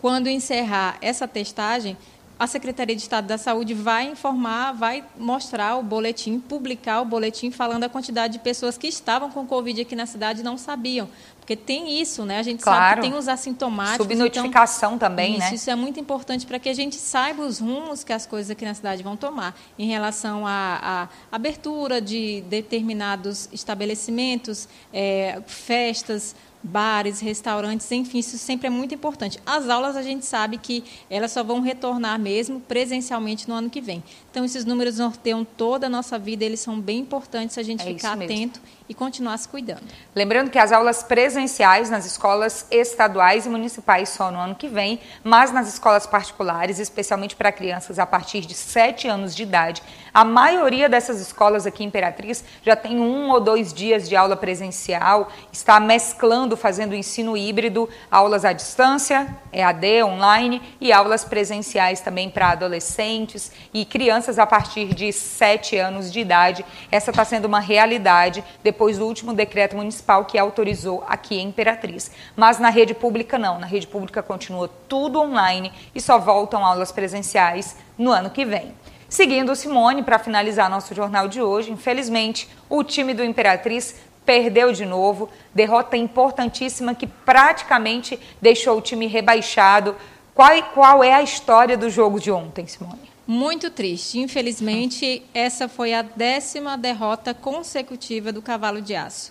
quando 0.00 0.28
encerrar 0.28 0.96
essa 1.00 1.28
testagem, 1.28 1.96
a 2.42 2.46
Secretaria 2.48 2.96
de 2.96 3.02
Estado 3.02 3.28
da 3.28 3.38
Saúde 3.38 3.72
vai 3.72 4.08
informar, 4.08 4.72
vai 4.72 5.04
mostrar 5.16 5.76
o 5.76 5.82
boletim, 5.82 6.40
publicar 6.40 7.00
o 7.00 7.04
boletim 7.04 7.52
falando 7.52 7.84
a 7.84 7.88
quantidade 7.88 8.32
de 8.32 8.38
pessoas 8.40 8.76
que 8.76 8.88
estavam 8.88 9.30
com 9.30 9.46
Covid 9.46 9.80
aqui 9.80 9.94
na 9.94 10.06
cidade 10.06 10.40
e 10.40 10.42
não 10.42 10.58
sabiam. 10.58 11.08
Porque 11.38 11.54
tem 11.54 12.00
isso, 12.00 12.24
né? 12.24 12.40
A 12.40 12.42
gente 12.42 12.64
claro. 12.64 12.80
sabe 12.80 13.00
que 13.00 13.08
tem 13.08 13.16
os 13.16 13.28
assintomáticos. 13.28 14.08
Subnotificação 14.08 14.96
então, 14.96 15.08
também, 15.08 15.32
isso, 15.34 15.38
né? 15.40 15.54
Isso 15.54 15.70
é 15.70 15.76
muito 15.76 16.00
importante 16.00 16.44
para 16.44 16.58
que 16.58 16.68
a 16.68 16.74
gente 16.74 16.96
saiba 16.96 17.44
os 17.44 17.60
rumos 17.60 18.02
que 18.02 18.12
as 18.12 18.26
coisas 18.26 18.50
aqui 18.50 18.64
na 18.64 18.74
cidade 18.74 19.04
vão 19.04 19.16
tomar 19.16 19.56
em 19.78 19.86
relação 19.86 20.44
à, 20.44 20.80
à 20.82 21.08
abertura 21.36 22.00
de 22.00 22.40
determinados 22.48 23.48
estabelecimentos, 23.52 24.68
é, 24.92 25.40
festas, 25.46 26.34
bares, 26.62 27.20
restaurantes, 27.20 27.90
enfim, 27.90 28.18
isso 28.18 28.38
sempre 28.38 28.66
é 28.66 28.70
muito 28.70 28.94
importante. 28.94 29.40
As 29.44 29.68
aulas 29.68 29.96
a 29.96 30.02
gente 30.02 30.24
sabe 30.24 30.58
que 30.58 30.84
elas 31.10 31.32
só 31.32 31.42
vão 31.42 31.60
retornar 31.60 32.18
mesmo 32.18 32.60
presencialmente 32.60 33.48
no 33.48 33.54
ano 33.54 33.70
que 33.70 33.80
vem. 33.80 34.02
Então, 34.30 34.44
esses 34.44 34.64
números 34.64 34.98
norteiam 34.98 35.44
toda 35.44 35.86
a 35.86 35.90
nossa 35.90 36.18
vida, 36.18 36.44
eles 36.44 36.60
são 36.60 36.80
bem 36.80 37.00
importantes 37.00 37.58
a 37.58 37.62
gente 37.62 37.82
é 37.82 37.86
ficar 37.86 38.12
atento 38.12 38.60
e 38.88 38.94
continuar 38.94 39.36
se 39.38 39.48
cuidando. 39.48 39.82
Lembrando 40.14 40.50
que 40.50 40.58
as 40.58 40.72
aulas 40.72 41.02
presenciais 41.02 41.52
presenciais 41.52 41.90
nas 41.90 42.06
escolas 42.06 42.66
estaduais 42.70 43.46
e 43.46 43.48
municipais 43.48 44.08
só 44.08 44.30
no 44.30 44.38
ano 44.38 44.54
que 44.54 44.68
vem, 44.68 45.00
mas 45.22 45.52
nas 45.52 45.68
escolas 45.68 46.06
particulares, 46.06 46.78
especialmente 46.78 47.36
para 47.36 47.50
crianças 47.50 47.98
a 47.98 48.06
partir 48.06 48.40
de 48.40 48.54
7 48.54 49.08
anos 49.08 49.34
de 49.34 49.42
idade, 49.42 49.82
a 50.14 50.24
maioria 50.24 50.90
dessas 50.90 51.20
escolas 51.20 51.66
aqui 51.66 51.82
em 51.82 51.86
Imperatriz 51.86 52.44
já 52.62 52.76
tem 52.76 53.00
um 53.00 53.30
ou 53.30 53.40
dois 53.40 53.72
dias 53.72 54.06
de 54.06 54.14
aula 54.14 54.36
presencial, 54.36 55.28
está 55.50 55.80
mesclando, 55.80 56.54
fazendo 56.54 56.94
ensino 56.94 57.34
híbrido, 57.34 57.88
aulas 58.10 58.44
à 58.44 58.52
distância, 58.52 59.26
EAD, 59.50 60.02
online, 60.02 60.60
e 60.80 60.92
aulas 60.92 61.24
presenciais 61.24 62.00
também 62.00 62.28
para 62.28 62.50
adolescentes 62.50 63.50
e 63.72 63.86
crianças 63.86 64.38
a 64.38 64.46
partir 64.46 64.94
de 64.94 65.12
7 65.12 65.78
anos 65.78 66.12
de 66.12 66.20
idade. 66.20 66.64
Essa 66.90 67.10
está 67.10 67.24
sendo 67.24 67.46
uma 67.46 67.60
realidade 67.60 68.44
depois 68.62 68.98
do 68.98 69.06
último 69.06 69.32
decreto 69.32 69.76
municipal 69.76 70.26
que 70.26 70.38
autorizou 70.38 71.04
aqui 71.08 71.36
em 71.36 71.48
Imperatriz. 71.48 72.10
Mas 72.36 72.58
na 72.58 72.68
rede 72.68 72.92
pública 72.92 73.38
não, 73.38 73.58
na 73.58 73.66
rede 73.66 73.86
pública 73.86 74.22
continua 74.22 74.68
tudo 74.88 75.20
online 75.20 75.72
e 75.94 76.00
só 76.00 76.18
voltam 76.18 76.64
aulas 76.64 76.92
presenciais 76.92 77.76
no 77.96 78.10
ano 78.10 78.28
que 78.28 78.44
vem. 78.44 78.81
Seguindo 79.12 79.54
Simone, 79.54 80.02
para 80.02 80.18
finalizar 80.18 80.70
nosso 80.70 80.94
jornal 80.94 81.28
de 81.28 81.42
hoje, 81.42 81.70
infelizmente, 81.70 82.48
o 82.66 82.82
time 82.82 83.12
do 83.12 83.22
Imperatriz 83.22 83.96
perdeu 84.24 84.72
de 84.72 84.86
novo, 84.86 85.28
derrota 85.54 85.98
importantíssima 85.98 86.94
que 86.94 87.06
praticamente 87.06 88.18
deixou 88.40 88.78
o 88.78 88.80
time 88.80 89.06
rebaixado. 89.06 89.94
Qual, 90.34 90.50
qual 90.72 91.04
é 91.04 91.12
a 91.12 91.22
história 91.22 91.76
do 91.76 91.90
jogo 91.90 92.18
de 92.18 92.30
ontem, 92.30 92.66
Simone? 92.66 93.02
Muito 93.26 93.68
triste. 93.68 94.18
Infelizmente, 94.18 95.22
essa 95.34 95.68
foi 95.68 95.92
a 95.92 96.00
décima 96.00 96.78
derrota 96.78 97.34
consecutiva 97.34 98.32
do 98.32 98.40
Cavalo 98.40 98.80
de 98.80 98.94
Aço. 98.94 99.30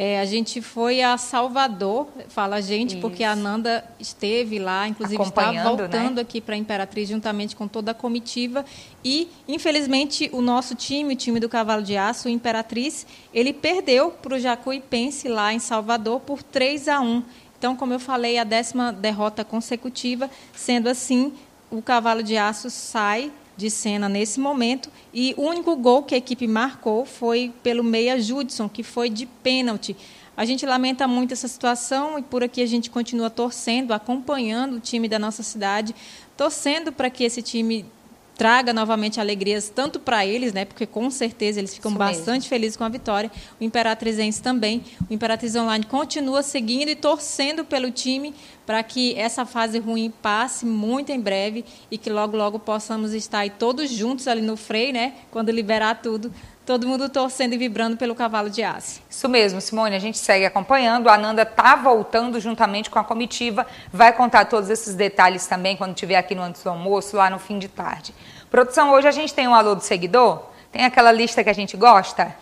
É, 0.00 0.20
a 0.20 0.24
gente 0.24 0.62
foi 0.62 1.02
a 1.02 1.18
Salvador, 1.18 2.06
fala 2.28 2.56
a 2.56 2.60
gente, 2.60 2.92
Isso. 2.92 3.00
porque 3.00 3.24
a 3.24 3.34
Nanda 3.34 3.84
esteve 3.98 4.56
lá, 4.60 4.86
inclusive 4.86 5.20
está 5.20 5.50
voltando 5.50 6.14
né? 6.14 6.22
aqui 6.22 6.40
para 6.40 6.54
a 6.54 6.56
Imperatriz 6.56 7.08
juntamente 7.08 7.56
com 7.56 7.66
toda 7.66 7.90
a 7.90 7.94
comitiva. 7.94 8.64
E, 9.04 9.28
infelizmente, 9.48 10.30
o 10.32 10.40
nosso 10.40 10.76
time, 10.76 11.14
o 11.14 11.16
time 11.16 11.40
do 11.40 11.48
Cavalo 11.48 11.82
de 11.82 11.96
Aço, 11.96 12.28
o 12.28 12.30
Imperatriz, 12.30 13.04
ele 13.34 13.52
perdeu 13.52 14.12
para 14.12 14.36
o 14.36 14.38
Jacuipense 14.38 15.26
lá 15.26 15.52
em 15.52 15.58
Salvador 15.58 16.20
por 16.20 16.44
3 16.44 16.86
a 16.86 17.00
1. 17.00 17.24
Então, 17.58 17.74
como 17.74 17.92
eu 17.92 17.98
falei, 17.98 18.38
a 18.38 18.44
décima 18.44 18.92
derrota 18.92 19.44
consecutiva, 19.44 20.30
sendo 20.54 20.88
assim, 20.88 21.32
o 21.72 21.82
cavalo 21.82 22.22
de 22.22 22.36
aço 22.36 22.70
sai 22.70 23.32
de 23.58 23.68
cena 23.68 24.08
nesse 24.08 24.38
momento 24.38 24.88
e 25.12 25.34
o 25.36 25.42
único 25.42 25.74
gol 25.74 26.04
que 26.04 26.14
a 26.14 26.18
equipe 26.18 26.46
marcou 26.46 27.04
foi 27.04 27.52
pelo 27.60 27.82
meia 27.82 28.18
Judson, 28.18 28.68
que 28.68 28.84
foi 28.84 29.10
de 29.10 29.26
pênalti. 29.26 29.96
A 30.36 30.44
gente 30.44 30.64
lamenta 30.64 31.08
muito 31.08 31.32
essa 31.32 31.48
situação 31.48 32.20
e 32.20 32.22
por 32.22 32.44
aqui 32.44 32.62
a 32.62 32.66
gente 32.66 32.88
continua 32.88 33.28
torcendo, 33.28 33.92
acompanhando 33.92 34.76
o 34.76 34.80
time 34.80 35.08
da 35.08 35.18
nossa 35.18 35.42
cidade, 35.42 35.92
torcendo 36.36 36.92
para 36.92 37.10
que 37.10 37.24
esse 37.24 37.42
time 37.42 37.84
traga 38.38 38.72
novamente 38.72 39.20
alegrias 39.20 39.68
tanto 39.68 39.98
para 39.98 40.24
eles, 40.24 40.52
né, 40.52 40.64
porque 40.64 40.86
com 40.86 41.10
certeza 41.10 41.58
eles 41.58 41.74
ficam 41.74 41.90
Isso 41.90 41.98
bastante 41.98 42.42
mesmo. 42.42 42.48
felizes 42.48 42.76
com 42.76 42.84
a 42.84 42.88
vitória, 42.88 43.30
o 43.60 43.64
Imperatrizense 43.64 44.40
também. 44.40 44.84
O 45.10 45.12
Imperatriz 45.12 45.56
Online 45.56 45.84
continua 45.84 46.42
seguindo 46.44 46.88
e 46.88 46.94
torcendo 46.94 47.64
pelo 47.64 47.90
time 47.90 48.32
para 48.64 48.80
que 48.84 49.18
essa 49.18 49.44
fase 49.44 49.80
ruim 49.80 50.12
passe 50.22 50.64
muito 50.64 51.10
em 51.10 51.20
breve 51.20 51.64
e 51.90 51.98
que 51.98 52.08
logo 52.08 52.36
logo 52.36 52.60
possamos 52.60 53.12
estar 53.12 53.40
aí 53.40 53.50
todos 53.50 53.90
juntos 53.90 54.28
ali 54.28 54.40
no 54.40 54.56
freio, 54.56 54.92
né, 54.92 55.14
quando 55.32 55.50
liberar 55.50 56.00
tudo, 56.00 56.32
todo 56.68 56.86
mundo 56.86 57.08
torcendo 57.08 57.54
e 57.54 57.56
vibrando 57.56 57.96
pelo 57.96 58.14
cavalo 58.14 58.50
de 58.50 58.62
aço. 58.62 59.00
Isso 59.08 59.26
mesmo, 59.26 59.58
Simone, 59.58 59.96
a 59.96 59.98
gente 59.98 60.18
segue 60.18 60.44
acompanhando. 60.44 61.08
A 61.08 61.14
Ananda 61.14 61.40
está 61.40 61.74
voltando 61.74 62.38
juntamente 62.38 62.90
com 62.90 62.98
a 62.98 63.04
comitiva, 63.04 63.66
vai 63.90 64.12
contar 64.12 64.44
todos 64.44 64.68
esses 64.68 64.94
detalhes 64.94 65.46
também 65.46 65.78
quando 65.78 65.94
estiver 65.94 66.16
aqui 66.16 66.34
no 66.34 66.42
Antes 66.42 66.62
do 66.62 66.68
Almoço, 66.68 67.16
lá 67.16 67.30
no 67.30 67.38
fim 67.38 67.58
de 67.58 67.68
tarde. 67.68 68.14
Produção, 68.50 68.92
hoje 68.92 69.08
a 69.08 69.10
gente 69.10 69.32
tem 69.32 69.48
um 69.48 69.54
alô 69.54 69.74
do 69.74 69.80
seguidor? 69.80 70.42
Tem 70.70 70.84
aquela 70.84 71.10
lista 71.10 71.42
que 71.42 71.48
a 71.48 71.54
gente 71.54 71.74
gosta? 71.74 72.36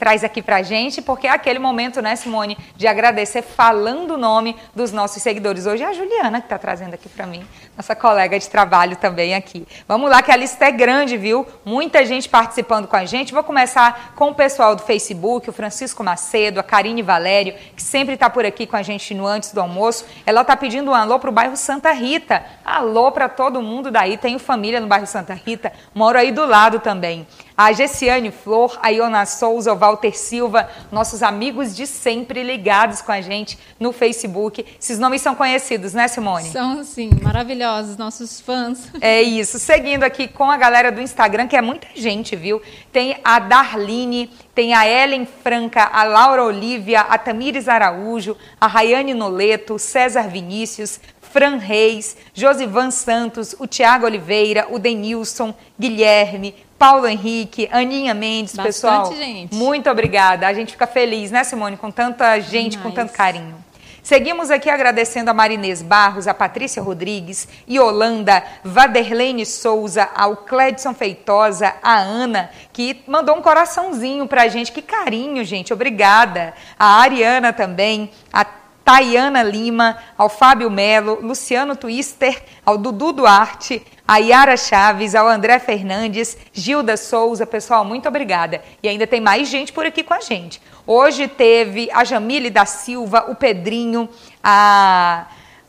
Traz 0.00 0.24
aqui 0.24 0.40
pra 0.40 0.62
gente, 0.62 1.02
porque 1.02 1.26
é 1.26 1.30
aquele 1.30 1.58
momento, 1.58 2.00
né, 2.00 2.16
Simone, 2.16 2.56
de 2.74 2.86
agradecer 2.86 3.42
falando 3.42 4.14
o 4.14 4.16
nome 4.16 4.56
dos 4.74 4.92
nossos 4.92 5.22
seguidores. 5.22 5.66
Hoje 5.66 5.82
é 5.82 5.86
a 5.86 5.92
Juliana 5.92 6.40
que 6.40 6.46
está 6.46 6.56
trazendo 6.56 6.94
aqui 6.94 7.06
para 7.06 7.26
mim, 7.26 7.46
nossa 7.76 7.94
colega 7.94 8.38
de 8.38 8.48
trabalho 8.48 8.96
também 8.96 9.34
aqui. 9.34 9.68
Vamos 9.86 10.08
lá, 10.08 10.22
que 10.22 10.32
a 10.32 10.36
lista 10.36 10.64
é 10.64 10.70
grande, 10.70 11.18
viu? 11.18 11.46
Muita 11.66 12.06
gente 12.06 12.30
participando 12.30 12.88
com 12.88 12.96
a 12.96 13.04
gente. 13.04 13.34
Vou 13.34 13.44
começar 13.44 14.14
com 14.16 14.30
o 14.30 14.34
pessoal 14.34 14.74
do 14.74 14.82
Facebook, 14.82 15.50
o 15.50 15.52
Francisco 15.52 16.02
Macedo, 16.02 16.58
a 16.58 16.62
Karine 16.62 17.02
Valério, 17.02 17.54
que 17.76 17.82
sempre 17.82 18.14
está 18.14 18.30
por 18.30 18.46
aqui 18.46 18.66
com 18.66 18.76
a 18.76 18.82
gente 18.82 19.12
no 19.12 19.26
Antes 19.26 19.52
do 19.52 19.60
Almoço. 19.60 20.06
Ela 20.24 20.40
está 20.40 20.56
pedindo 20.56 20.92
um 20.92 20.94
alô 20.94 21.18
para 21.18 21.28
o 21.28 21.32
bairro 21.32 21.58
Santa 21.58 21.92
Rita. 21.92 22.42
Alô 22.64 23.12
para 23.12 23.28
todo 23.28 23.60
mundo 23.60 23.90
daí. 23.90 24.16
Tenho 24.16 24.38
família 24.38 24.80
no 24.80 24.86
bairro 24.86 25.06
Santa 25.06 25.34
Rita, 25.34 25.70
moro 25.94 26.18
aí 26.18 26.32
do 26.32 26.46
lado 26.46 26.80
também 26.80 27.26
a 27.60 27.72
Gessiane 27.72 28.30
Flor, 28.30 28.78
a 28.82 28.88
Iona 28.88 29.26
Souza, 29.26 29.70
o 29.70 29.76
Walter 29.90 30.16
Silva, 30.16 30.68
nossos 30.92 31.22
amigos 31.22 31.74
de 31.74 31.86
sempre 31.86 32.42
ligados 32.44 33.02
com 33.02 33.10
a 33.10 33.20
gente 33.20 33.58
no 33.78 33.92
Facebook. 33.92 34.64
Esses 34.80 34.98
nomes 34.98 35.20
são 35.20 35.34
conhecidos, 35.34 35.92
né, 35.92 36.06
Simone? 36.06 36.48
São, 36.48 36.84
sim, 36.84 37.10
maravilhosos, 37.20 37.96
nossos 37.96 38.40
fãs. 38.40 38.88
É 39.00 39.22
isso. 39.22 39.58
Seguindo 39.58 40.04
aqui 40.04 40.28
com 40.28 40.50
a 40.50 40.56
galera 40.56 40.92
do 40.92 41.00
Instagram, 41.00 41.48
que 41.48 41.56
é 41.56 41.62
muita 41.62 41.88
gente, 41.94 42.36
viu? 42.36 42.60
Tem 42.92 43.16
a 43.24 43.38
Darline, 43.38 44.30
tem 44.54 44.74
a 44.74 44.86
Ellen 44.86 45.26
Franca, 45.26 45.84
a 45.84 46.04
Laura 46.04 46.44
Olívia, 46.44 47.00
a 47.00 47.16
Tamires 47.18 47.66
Araújo, 47.66 48.36
a 48.60 48.66
Rayane 48.66 49.14
Noleto, 49.14 49.78
César 49.78 50.28
Vinícius, 50.28 51.00
Fran 51.32 51.56
Reis, 51.56 52.16
Josivan 52.34 52.90
Santos, 52.90 53.54
o 53.58 53.66
Tiago 53.66 54.06
Oliveira, 54.06 54.66
o 54.70 54.78
Denilson, 54.78 55.54
Guilherme, 55.78 56.54
Paulo 56.78 57.06
Henrique, 57.06 57.68
Aninha 57.70 58.14
Mendes, 58.14 58.54
Bastante 58.54 58.66
pessoal. 58.66 59.14
Gente. 59.14 59.54
Muito 59.54 59.88
obrigada. 59.90 60.46
A 60.46 60.52
gente 60.52 60.72
fica 60.72 60.86
feliz, 60.86 61.30
né, 61.30 61.44
Simone, 61.44 61.76
com 61.76 61.90
tanta 61.90 62.38
gente, 62.40 62.78
com 62.78 62.90
tanto 62.90 63.12
carinho. 63.12 63.54
Seguimos 64.02 64.50
aqui 64.50 64.70
agradecendo 64.70 65.30
a 65.30 65.34
Marinês 65.34 65.82
Barros, 65.82 66.26
a 66.26 66.32
Patrícia 66.32 66.82
Rodrigues, 66.82 67.46
Yolanda, 67.68 68.42
Vaderlene 68.64 69.44
Souza, 69.44 70.08
ao 70.14 70.38
Cledson 70.38 70.94
Feitosa, 70.94 71.74
a 71.82 71.98
Ana, 71.98 72.50
que 72.72 73.04
mandou 73.06 73.36
um 73.36 73.42
coraçãozinho 73.42 74.26
pra 74.26 74.48
gente. 74.48 74.72
Que 74.72 74.82
carinho, 74.82 75.44
gente. 75.44 75.72
Obrigada. 75.72 76.54
A 76.78 77.00
Ariana 77.00 77.52
também, 77.52 78.10
a 78.32 78.44
Tayana 78.84 79.42
Lima, 79.42 79.98
ao 80.16 80.28
Fábio 80.28 80.70
Melo, 80.70 81.18
Luciano 81.22 81.76
Twister, 81.76 82.42
ao 82.64 82.76
Dudu 82.76 83.12
Duarte, 83.12 83.82
a 84.06 84.18
Yara 84.18 84.56
Chaves, 84.56 85.14
ao 85.14 85.28
André 85.28 85.58
Fernandes, 85.58 86.36
Gilda 86.52 86.96
Souza. 86.96 87.46
Pessoal, 87.46 87.84
muito 87.84 88.08
obrigada. 88.08 88.62
E 88.82 88.88
ainda 88.88 89.06
tem 89.06 89.20
mais 89.20 89.48
gente 89.48 89.72
por 89.72 89.86
aqui 89.86 90.02
com 90.02 90.14
a 90.14 90.20
gente. 90.20 90.60
Hoje 90.86 91.28
teve 91.28 91.88
a 91.92 92.02
Jamile 92.04 92.50
da 92.50 92.66
Silva, 92.66 93.26
o 93.28 93.34
Pedrinho, 93.34 94.08
a 94.42 95.26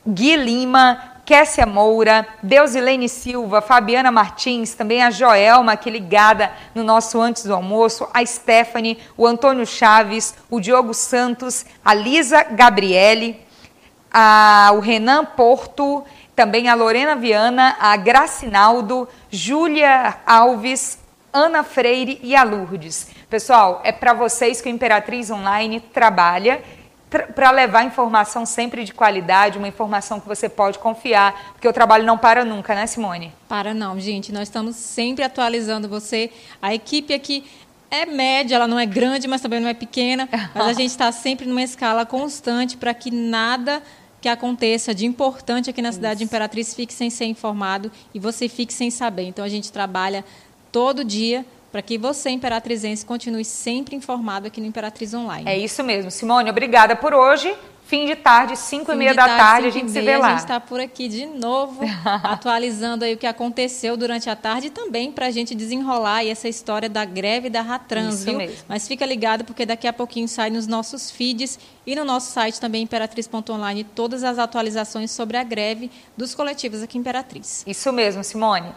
Gui 0.07 0.35
Lima, 0.35 1.10
Kessia 1.31 1.65
Moura, 1.65 2.27
Deusilene 2.43 3.07
Silva, 3.07 3.61
Fabiana 3.61 4.11
Martins, 4.11 4.73
também 4.73 5.01
a 5.01 5.09
Joelma, 5.09 5.71
aqui 5.71 5.89
ligada 5.89 6.51
no 6.75 6.83
nosso 6.83 7.21
Antes 7.21 7.45
do 7.45 7.53
Almoço, 7.53 8.05
a 8.13 8.25
Stephanie, 8.25 8.97
o 9.15 9.25
Antônio 9.25 9.65
Chaves, 9.65 10.35
o 10.49 10.59
Diogo 10.59 10.93
Santos, 10.93 11.65
a 11.85 11.93
Lisa 11.93 12.43
Gabriele, 12.43 13.39
a, 14.11 14.71
o 14.73 14.81
Renan 14.81 15.23
Porto, 15.23 16.03
também 16.35 16.67
a 16.67 16.75
Lorena 16.75 17.15
Viana, 17.15 17.77
a 17.79 17.95
Gracinaldo, 17.95 19.07
Júlia 19.29 20.17
Alves, 20.27 20.99
Ana 21.31 21.63
Freire 21.63 22.19
e 22.21 22.35
a 22.35 22.43
Lourdes. 22.43 23.07
Pessoal, 23.29 23.79
é 23.85 23.93
para 23.93 24.11
vocês 24.11 24.59
que 24.59 24.67
o 24.67 24.69
Imperatriz 24.69 25.31
Online 25.31 25.79
trabalha 25.79 26.61
para 27.11 27.51
levar 27.51 27.83
informação 27.83 28.45
sempre 28.45 28.85
de 28.85 28.93
qualidade, 28.93 29.57
uma 29.57 29.67
informação 29.67 30.19
que 30.19 30.27
você 30.27 30.47
pode 30.47 30.79
confiar, 30.79 31.51
porque 31.51 31.67
o 31.67 31.73
trabalho 31.73 32.05
não 32.05 32.17
para 32.17 32.45
nunca, 32.45 32.73
né, 32.73 32.87
Simone? 32.87 33.33
Para 33.49 33.73
não, 33.73 33.99
gente. 33.99 34.31
Nós 34.31 34.43
estamos 34.43 34.77
sempre 34.77 35.23
atualizando 35.25 35.89
você. 35.89 36.31
A 36.61 36.73
equipe 36.73 37.13
aqui 37.13 37.43
é 37.89 38.05
média, 38.05 38.55
ela 38.55 38.67
não 38.67 38.79
é 38.79 38.85
grande, 38.85 39.27
mas 39.27 39.41
também 39.41 39.59
não 39.59 39.67
é 39.67 39.73
pequena. 39.73 40.29
Mas 40.55 40.67
a 40.67 40.73
gente 40.79 40.91
está 40.91 41.11
sempre 41.11 41.45
numa 41.45 41.61
escala 41.61 42.05
constante 42.05 42.77
para 42.77 42.93
que 42.93 43.11
nada 43.11 43.83
que 44.21 44.29
aconteça 44.29 44.95
de 44.95 45.05
importante 45.05 45.69
aqui 45.69 45.81
na 45.81 45.89
Isso. 45.89 45.97
cidade 45.97 46.19
de 46.19 46.23
Imperatriz 46.23 46.73
fique 46.73 46.93
sem 46.93 47.09
ser 47.09 47.25
informado 47.25 47.91
e 48.13 48.19
você 48.19 48.47
fique 48.47 48.73
sem 48.73 48.89
saber. 48.89 49.23
Então 49.23 49.43
a 49.43 49.49
gente 49.49 49.69
trabalha 49.71 50.23
todo 50.71 51.03
dia 51.03 51.45
para 51.71 51.81
que 51.81 51.97
você, 51.97 52.29
imperatrizense, 52.29 53.05
continue 53.05 53.45
sempre 53.45 53.95
informado 53.95 54.47
aqui 54.47 54.59
no 54.59 54.67
Imperatriz 54.67 55.13
Online. 55.13 55.49
É 55.49 55.57
isso 55.57 55.83
mesmo. 55.83 56.11
Simone, 56.11 56.49
obrigada 56.49 56.95
por 56.95 57.13
hoje. 57.13 57.55
fim 57.85 58.05
de 58.05 58.15
tarde, 58.15 58.55
5 58.55 58.89
e 58.91 58.95
meia 58.95 59.13
da 59.13 59.25
tarde, 59.25 59.67
a 59.67 59.69
gente 59.69 59.91
se 59.91 59.99
vê 59.99 60.17
lá. 60.17 60.27
A 60.27 60.29
gente 60.31 60.39
está 60.39 60.61
por 60.61 60.79
aqui 60.79 61.09
de 61.09 61.25
novo, 61.25 61.81
atualizando 62.23 63.03
aí 63.03 63.13
o 63.13 63.17
que 63.17 63.27
aconteceu 63.27 63.97
durante 63.97 64.29
a 64.29 64.35
tarde 64.35 64.67
e 64.67 64.69
também 64.69 65.11
para 65.11 65.25
a 65.25 65.31
gente 65.31 65.53
desenrolar 65.53 66.17
aí 66.17 66.29
essa 66.29 66.47
história 66.47 66.87
da 66.87 67.03
greve 67.03 67.49
da 67.49 67.61
Ratrans, 67.61 68.15
Isso 68.15 68.25
viu? 68.25 68.37
Mesmo. 68.37 68.55
Mas 68.67 68.87
fica 68.87 69.05
ligado 69.05 69.43
porque 69.43 69.65
daqui 69.65 69.87
a 69.87 69.93
pouquinho 69.93 70.27
sai 70.27 70.49
nos 70.49 70.67
nossos 70.67 71.11
feeds 71.11 71.59
e 71.85 71.93
no 71.93 72.05
nosso 72.05 72.31
site 72.31 72.61
também, 72.61 72.83
imperatriz.online, 72.83 73.83
todas 73.83 74.23
as 74.23 74.39
atualizações 74.39 75.11
sobre 75.11 75.35
a 75.35 75.43
greve 75.43 75.91
dos 76.15 76.33
coletivos 76.33 76.81
aqui 76.81 76.97
Imperatriz. 76.97 77.63
Isso 77.67 77.91
mesmo, 77.91 78.23
Simone. 78.23 78.73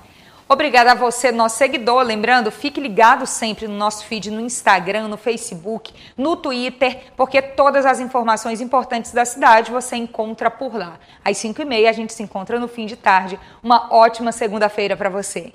Obrigada 0.49 0.93
a 0.93 0.95
você, 0.95 1.33
nosso 1.33 1.57
seguidor. 1.57 2.03
Lembrando, 2.03 2.51
fique 2.51 2.79
ligado 2.79 3.27
sempre 3.27 3.67
no 3.67 3.75
nosso 3.75 4.05
feed 4.05 4.31
no 4.31 4.41
Instagram, 4.41 5.09
no 5.09 5.17
Facebook, 5.17 5.95
no 6.17 6.37
Twitter, 6.37 7.13
porque 7.17 7.41
todas 7.41 7.87
as 7.87 7.99
informações 7.99 8.61
importantes 8.61 9.13
da 9.13 9.25
cidade 9.25 9.73
você 9.73 9.97
encontra 9.97 10.51
por 10.51 10.75
lá. 10.75 10.99
Às 11.25 11.39
5 11.39 11.63
e 11.63 11.65
meia 11.65 11.89
a 11.89 11.93
gente 11.93 12.13
se 12.13 12.23
encontra 12.23 12.59
no 12.59 12.69
fim 12.69 12.85
de 12.85 12.97
tarde. 12.97 13.41
Uma 13.63 13.93
ótima 13.95 14.33
segunda-feira 14.33 14.97
para 14.97 15.09
você. 15.09 15.53